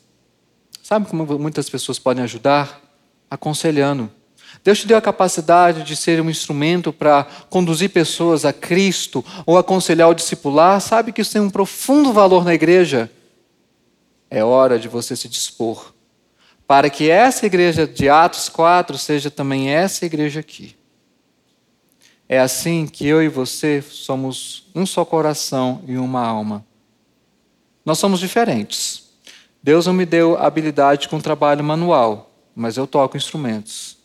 Sabe 0.82 1.06
como 1.06 1.38
muitas 1.38 1.68
pessoas 1.68 1.98
podem 1.98 2.24
ajudar? 2.24 2.80
Aconselhando. 3.30 4.10
Deus 4.64 4.78
te 4.78 4.86
deu 4.86 4.96
a 4.96 5.02
capacidade 5.02 5.82
de 5.82 5.94
ser 5.94 6.22
um 6.22 6.30
instrumento 6.30 6.90
para 6.90 7.24
conduzir 7.50 7.90
pessoas 7.90 8.46
a 8.46 8.52
Cristo 8.52 9.22
ou 9.44 9.58
aconselhar 9.58 10.08
o 10.08 10.14
discipular. 10.14 10.80
Sabe 10.80 11.12
que 11.12 11.20
isso 11.20 11.32
tem 11.32 11.42
um 11.42 11.50
profundo 11.50 12.14
valor 12.14 12.44
na 12.44 12.54
igreja? 12.54 13.10
É 14.34 14.42
hora 14.42 14.80
de 14.80 14.88
você 14.88 15.14
se 15.14 15.28
dispor 15.28 15.94
para 16.66 16.90
que 16.90 17.08
essa 17.08 17.46
igreja 17.46 17.86
de 17.86 18.08
Atos 18.08 18.48
4 18.48 18.98
seja 18.98 19.30
também 19.30 19.70
essa 19.70 20.04
igreja 20.04 20.40
aqui. 20.40 20.74
É 22.28 22.40
assim 22.40 22.84
que 22.84 23.06
eu 23.06 23.22
e 23.22 23.28
você 23.28 23.80
somos 23.80 24.66
um 24.74 24.84
só 24.84 25.04
coração 25.04 25.84
e 25.86 25.96
uma 25.96 26.26
alma. 26.26 26.66
Nós 27.86 28.00
somos 28.00 28.18
diferentes. 28.18 29.04
Deus 29.62 29.86
não 29.86 29.92
me 29.92 30.04
deu 30.04 30.36
habilidade 30.36 31.08
com 31.08 31.20
trabalho 31.20 31.62
manual, 31.62 32.32
mas 32.56 32.76
eu 32.76 32.88
toco 32.88 33.16
instrumentos. 33.16 33.96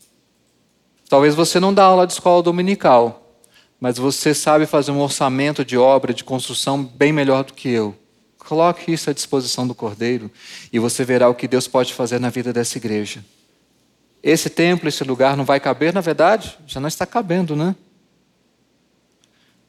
Talvez 1.09 1.33
você 1.33 1.59
não 1.59 1.73
dá 1.73 1.85
aula 1.85 2.05
de 2.05 2.13
escola 2.13 2.43
dominical, 2.43 3.35
mas 3.81 3.97
você 3.97 4.35
sabe 4.35 4.67
fazer 4.67 4.91
um 4.91 5.01
orçamento 5.01 5.65
de 5.65 5.75
obra, 5.75 6.13
de 6.13 6.23
construção 6.23 6.83
bem 6.83 7.11
melhor 7.11 7.43
do 7.43 7.53
que 7.53 7.67
eu. 7.67 7.97
Coloque 8.49 8.91
isso 8.91 9.11
à 9.11 9.13
disposição 9.13 9.67
do 9.67 9.75
Cordeiro 9.75 10.31
e 10.73 10.79
você 10.79 11.05
verá 11.05 11.29
o 11.29 11.35
que 11.35 11.47
Deus 11.47 11.67
pode 11.67 11.93
fazer 11.93 12.19
na 12.19 12.31
vida 12.31 12.51
dessa 12.51 12.79
igreja. 12.79 13.23
Esse 14.23 14.49
templo, 14.49 14.89
esse 14.89 15.03
lugar 15.03 15.37
não 15.37 15.45
vai 15.45 15.59
caber, 15.59 15.93
na 15.93 16.01
verdade, 16.01 16.57
já 16.65 16.79
não 16.79 16.87
está 16.87 17.05
cabendo, 17.05 17.55
né? 17.55 17.75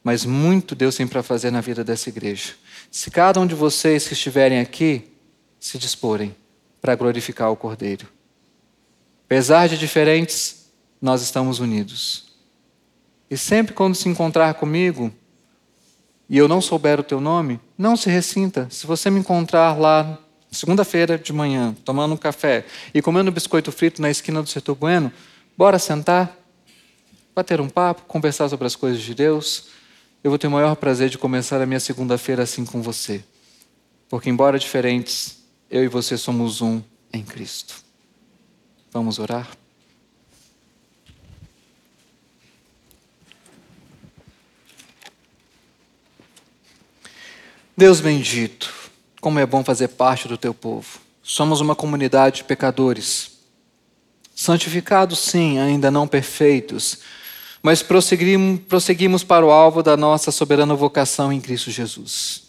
Mas 0.03 0.25
muito 0.25 0.73
Deus 0.73 0.95
tem 0.95 1.05
para 1.05 1.21
fazer 1.21 1.51
na 1.51 1.61
vida 1.61 1.83
dessa 1.83 2.09
igreja. 2.09 2.55
Se 2.89 3.11
cada 3.11 3.39
um 3.39 3.45
de 3.45 3.53
vocês 3.53 4.07
que 4.07 4.13
estiverem 4.13 4.59
aqui 4.59 5.13
se 5.59 5.77
disporem 5.77 6.35
para 6.81 6.95
glorificar 6.95 7.51
o 7.51 7.55
Cordeiro. 7.55 8.07
Apesar 9.25 9.69
de 9.69 9.77
diferentes, 9.77 10.71
nós 10.99 11.21
estamos 11.21 11.59
unidos. 11.59 12.33
E 13.29 13.37
sempre 13.37 13.75
quando 13.75 13.93
se 13.93 14.09
encontrar 14.09 14.55
comigo, 14.55 15.13
e 16.31 16.37
eu 16.37 16.47
não 16.47 16.61
souber 16.61 16.97
o 16.97 17.03
teu 17.03 17.19
nome, 17.19 17.59
não 17.77 17.97
se 17.97 18.09
ressinta. 18.09 18.65
Se 18.69 18.87
você 18.87 19.09
me 19.09 19.19
encontrar 19.19 19.77
lá 19.77 20.17
segunda-feira 20.49 21.17
de 21.17 21.33
manhã, 21.33 21.75
tomando 21.83 22.13
um 22.13 22.17
café 22.17 22.65
e 22.93 23.01
comendo 23.01 23.29
biscoito 23.33 23.69
frito 23.69 24.01
na 24.01 24.09
esquina 24.09 24.41
do 24.41 24.47
setor 24.47 24.75
Bueno, 24.75 25.11
bora 25.57 25.77
sentar, 25.77 26.37
bater 27.35 27.59
um 27.59 27.67
papo, 27.67 28.03
conversar 28.03 28.47
sobre 28.47 28.65
as 28.65 28.77
coisas 28.77 29.01
de 29.01 29.13
Deus. 29.13 29.67
Eu 30.23 30.31
vou 30.31 30.39
ter 30.39 30.47
o 30.47 30.51
maior 30.51 30.73
prazer 30.77 31.09
de 31.09 31.17
começar 31.17 31.61
a 31.61 31.65
minha 31.65 31.81
segunda-feira 31.81 32.43
assim 32.43 32.63
com 32.63 32.81
você. 32.81 33.21
Porque, 34.07 34.29
embora 34.29 34.57
diferentes, 34.57 35.43
eu 35.69 35.83
e 35.83 35.89
você 35.89 36.15
somos 36.15 36.61
um 36.61 36.81
em 37.11 37.23
Cristo. 37.23 37.75
Vamos 38.93 39.19
orar? 39.19 39.60
Deus 47.75 48.01
bendito, 48.01 48.71
como 49.19 49.39
é 49.39 49.45
bom 49.45 49.63
fazer 49.63 49.87
parte 49.89 50.27
do 50.27 50.37
teu 50.37 50.53
povo. 50.53 50.99
Somos 51.23 51.61
uma 51.61 51.75
comunidade 51.75 52.37
de 52.37 52.43
pecadores, 52.43 53.31
santificados, 54.35 55.19
sim, 55.19 55.59
ainda 55.59 55.89
não 55.89 56.07
perfeitos, 56.07 56.99
mas 57.61 57.81
prosseguimos, 57.81 58.59
prosseguimos 58.67 59.23
para 59.23 59.45
o 59.45 59.51
alvo 59.51 59.83
da 59.83 59.95
nossa 59.95 60.31
soberana 60.31 60.75
vocação 60.75 61.31
em 61.31 61.39
Cristo 61.39 61.71
Jesus. 61.71 62.43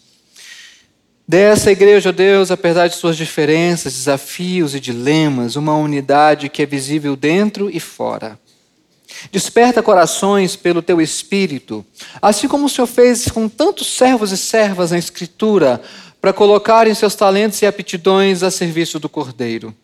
Dessa 1.25 1.71
igreja, 1.71 2.11
Deus, 2.11 2.51
apesar 2.51 2.87
de 2.87 2.95
suas 2.95 3.15
diferenças, 3.15 3.93
desafios 3.93 4.75
e 4.75 4.79
dilemas, 4.79 5.55
uma 5.55 5.75
unidade 5.75 6.49
que 6.49 6.61
é 6.61 6.65
visível 6.65 7.15
dentro 7.15 7.69
e 7.69 7.79
fora. 7.79 8.37
Desperta 9.31 9.81
corações 9.81 10.55
pelo 10.55 10.81
teu 10.81 11.01
espírito, 11.01 11.85
assim 12.21 12.47
como 12.47 12.65
o 12.65 12.69
Senhor 12.69 12.87
fez 12.87 13.29
com 13.29 13.47
tantos 13.47 13.87
servos 13.87 14.31
e 14.31 14.37
servas 14.37 14.91
na 14.91 14.97
Escritura, 14.97 15.81
para 16.21 16.33
colocarem 16.33 16.93
seus 16.93 17.15
talentos 17.15 17.61
e 17.61 17.65
aptidões 17.65 18.43
a 18.43 18.51
serviço 18.51 18.99
do 18.99 19.09
Cordeiro. 19.09 19.75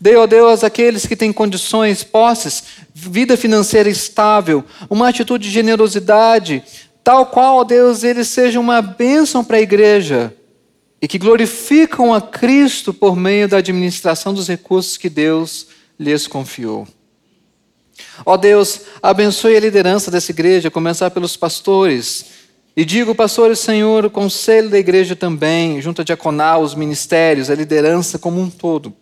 Dê, 0.00 0.16
ó 0.16 0.26
Deus, 0.26 0.64
aqueles 0.64 1.06
que 1.06 1.16
têm 1.16 1.32
condições, 1.32 2.02
posses, 2.02 2.64
vida 2.94 3.36
financeira 3.36 3.88
estável, 3.88 4.64
uma 4.88 5.08
atitude 5.08 5.48
de 5.48 5.54
generosidade, 5.54 6.62
tal 7.02 7.26
qual, 7.26 7.58
ó 7.58 7.64
Deus, 7.64 8.02
eles 8.02 8.28
sejam 8.28 8.62
uma 8.62 8.80
bênção 8.82 9.44
para 9.44 9.58
a 9.58 9.62
igreja 9.62 10.34
e 11.00 11.06
que 11.06 11.18
glorificam 11.18 12.12
a 12.12 12.20
Cristo 12.20 12.92
por 12.92 13.16
meio 13.16 13.48
da 13.48 13.58
administração 13.58 14.34
dos 14.34 14.48
recursos 14.48 14.96
que 14.96 15.08
Deus 15.08 15.68
lhes 15.98 16.26
confiou. 16.26 16.86
Ó 18.24 18.36
Deus, 18.36 18.82
abençoe 19.02 19.56
a 19.56 19.60
liderança 19.60 20.10
dessa 20.10 20.30
igreja, 20.30 20.70
começar 20.70 21.10
pelos 21.10 21.36
pastores. 21.36 22.26
E 22.76 22.84
digo, 22.84 23.14
pastores, 23.14 23.58
Senhor, 23.58 24.04
o 24.04 24.10
conselho 24.10 24.70
da 24.70 24.78
igreja 24.78 25.16
também, 25.16 25.80
junto 25.80 26.02
a 26.02 26.04
diaconal, 26.04 26.62
os 26.62 26.74
ministérios, 26.74 27.50
a 27.50 27.54
liderança 27.54 28.18
como 28.18 28.40
um 28.40 28.48
todo. 28.48 28.94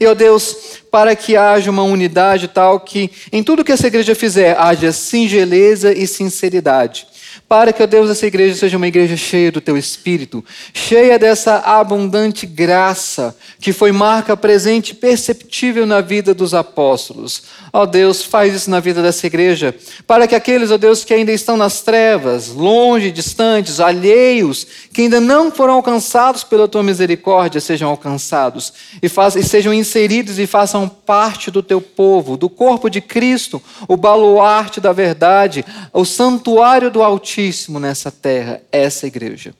E, 0.00 0.06
ó 0.06 0.14
Deus, 0.14 0.80
para 0.90 1.14
que 1.14 1.36
haja 1.36 1.70
uma 1.70 1.82
unidade 1.82 2.48
tal 2.48 2.80
que 2.80 3.10
em 3.30 3.42
tudo 3.42 3.64
que 3.64 3.72
essa 3.72 3.86
igreja 3.86 4.14
fizer 4.14 4.58
haja 4.58 4.92
singeleza 4.92 5.92
e 5.92 6.06
sinceridade 6.06 7.06
para 7.48 7.72
que, 7.72 7.82
ó 7.82 7.86
Deus, 7.86 8.10
essa 8.10 8.26
igreja 8.26 8.56
seja 8.56 8.76
uma 8.76 8.88
igreja 8.88 9.16
cheia 9.16 9.52
do 9.52 9.60
teu 9.60 9.76
espírito, 9.76 10.44
cheia 10.74 11.18
dessa 11.18 11.58
abundante 11.58 12.44
graça 12.44 13.36
que 13.60 13.72
foi 13.72 13.92
marca 13.92 14.36
presente 14.36 14.94
perceptível 14.94 15.86
na 15.86 16.00
vida 16.00 16.34
dos 16.34 16.54
apóstolos. 16.54 17.44
Ó 17.72 17.86
Deus, 17.86 18.22
faz 18.22 18.54
isso 18.54 18.70
na 18.70 18.80
vida 18.80 19.02
dessa 19.02 19.26
igreja, 19.26 19.74
para 20.06 20.26
que 20.26 20.34
aqueles, 20.34 20.70
ó 20.70 20.76
Deus, 20.76 21.04
que 21.04 21.14
ainda 21.14 21.32
estão 21.32 21.56
nas 21.56 21.82
trevas, 21.82 22.48
longe, 22.48 23.12
distantes, 23.12 23.78
alheios, 23.78 24.66
que 24.92 25.02
ainda 25.02 25.20
não 25.20 25.50
foram 25.50 25.74
alcançados 25.74 26.42
pela 26.42 26.66
tua 26.66 26.82
misericórdia, 26.82 27.60
sejam 27.60 27.88
alcançados 27.88 28.72
e, 29.02 29.06
e 29.06 29.42
sejam 29.44 29.72
inseridos 29.72 30.38
e 30.38 30.46
façam 30.46 30.88
parte 30.88 31.50
do 31.50 31.62
teu 31.62 31.80
povo, 31.80 32.36
do 32.36 32.48
corpo 32.48 32.90
de 32.90 33.00
Cristo, 33.00 33.62
o 33.86 33.96
baluarte 33.96 34.80
da 34.80 34.92
verdade, 34.92 35.64
o 35.92 36.04
santuário 36.04 36.90
do 36.90 37.02
Altíssimo 37.02 37.25
Altíssimo 37.26 37.80
nessa 37.80 38.12
terra, 38.12 38.62
essa 38.70 39.04
igreja. 39.04 39.52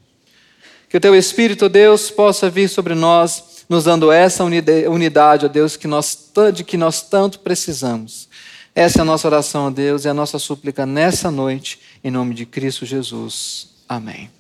Que 0.89 0.97
o 0.97 1.01
teu 1.01 1.17
Espírito, 1.17 1.69
Deus, 1.69 2.13
possa 2.13 2.49
vir 2.49 2.69
sobre 2.69 2.95
nós, 2.95 3.65
nos 3.69 3.83
dando 3.83 4.13
essa 4.13 4.45
unidade, 4.45 5.47
ó 5.47 5.49
Deus, 5.49 5.77
que 5.77 5.89
nós, 5.89 6.31
de 6.55 6.63
que 6.63 6.77
nós 6.77 7.03
tanto 7.03 7.41
precisamos. 7.41 8.29
Essa 8.73 9.01
é 9.01 9.03
a 9.03 9.05
nossa 9.05 9.27
oração, 9.27 9.67
ó 9.67 9.71
Deus, 9.71 10.05
e 10.05 10.09
a 10.09 10.15
nossa 10.15 10.39
súplica 10.39 10.87
nessa 10.87 11.29
noite, 11.29 11.81
em 12.05 12.11
nome 12.11 12.35
de 12.35 12.47
Cristo 12.47 12.87
Jesus. 12.87 13.71
Amém. 13.89 14.37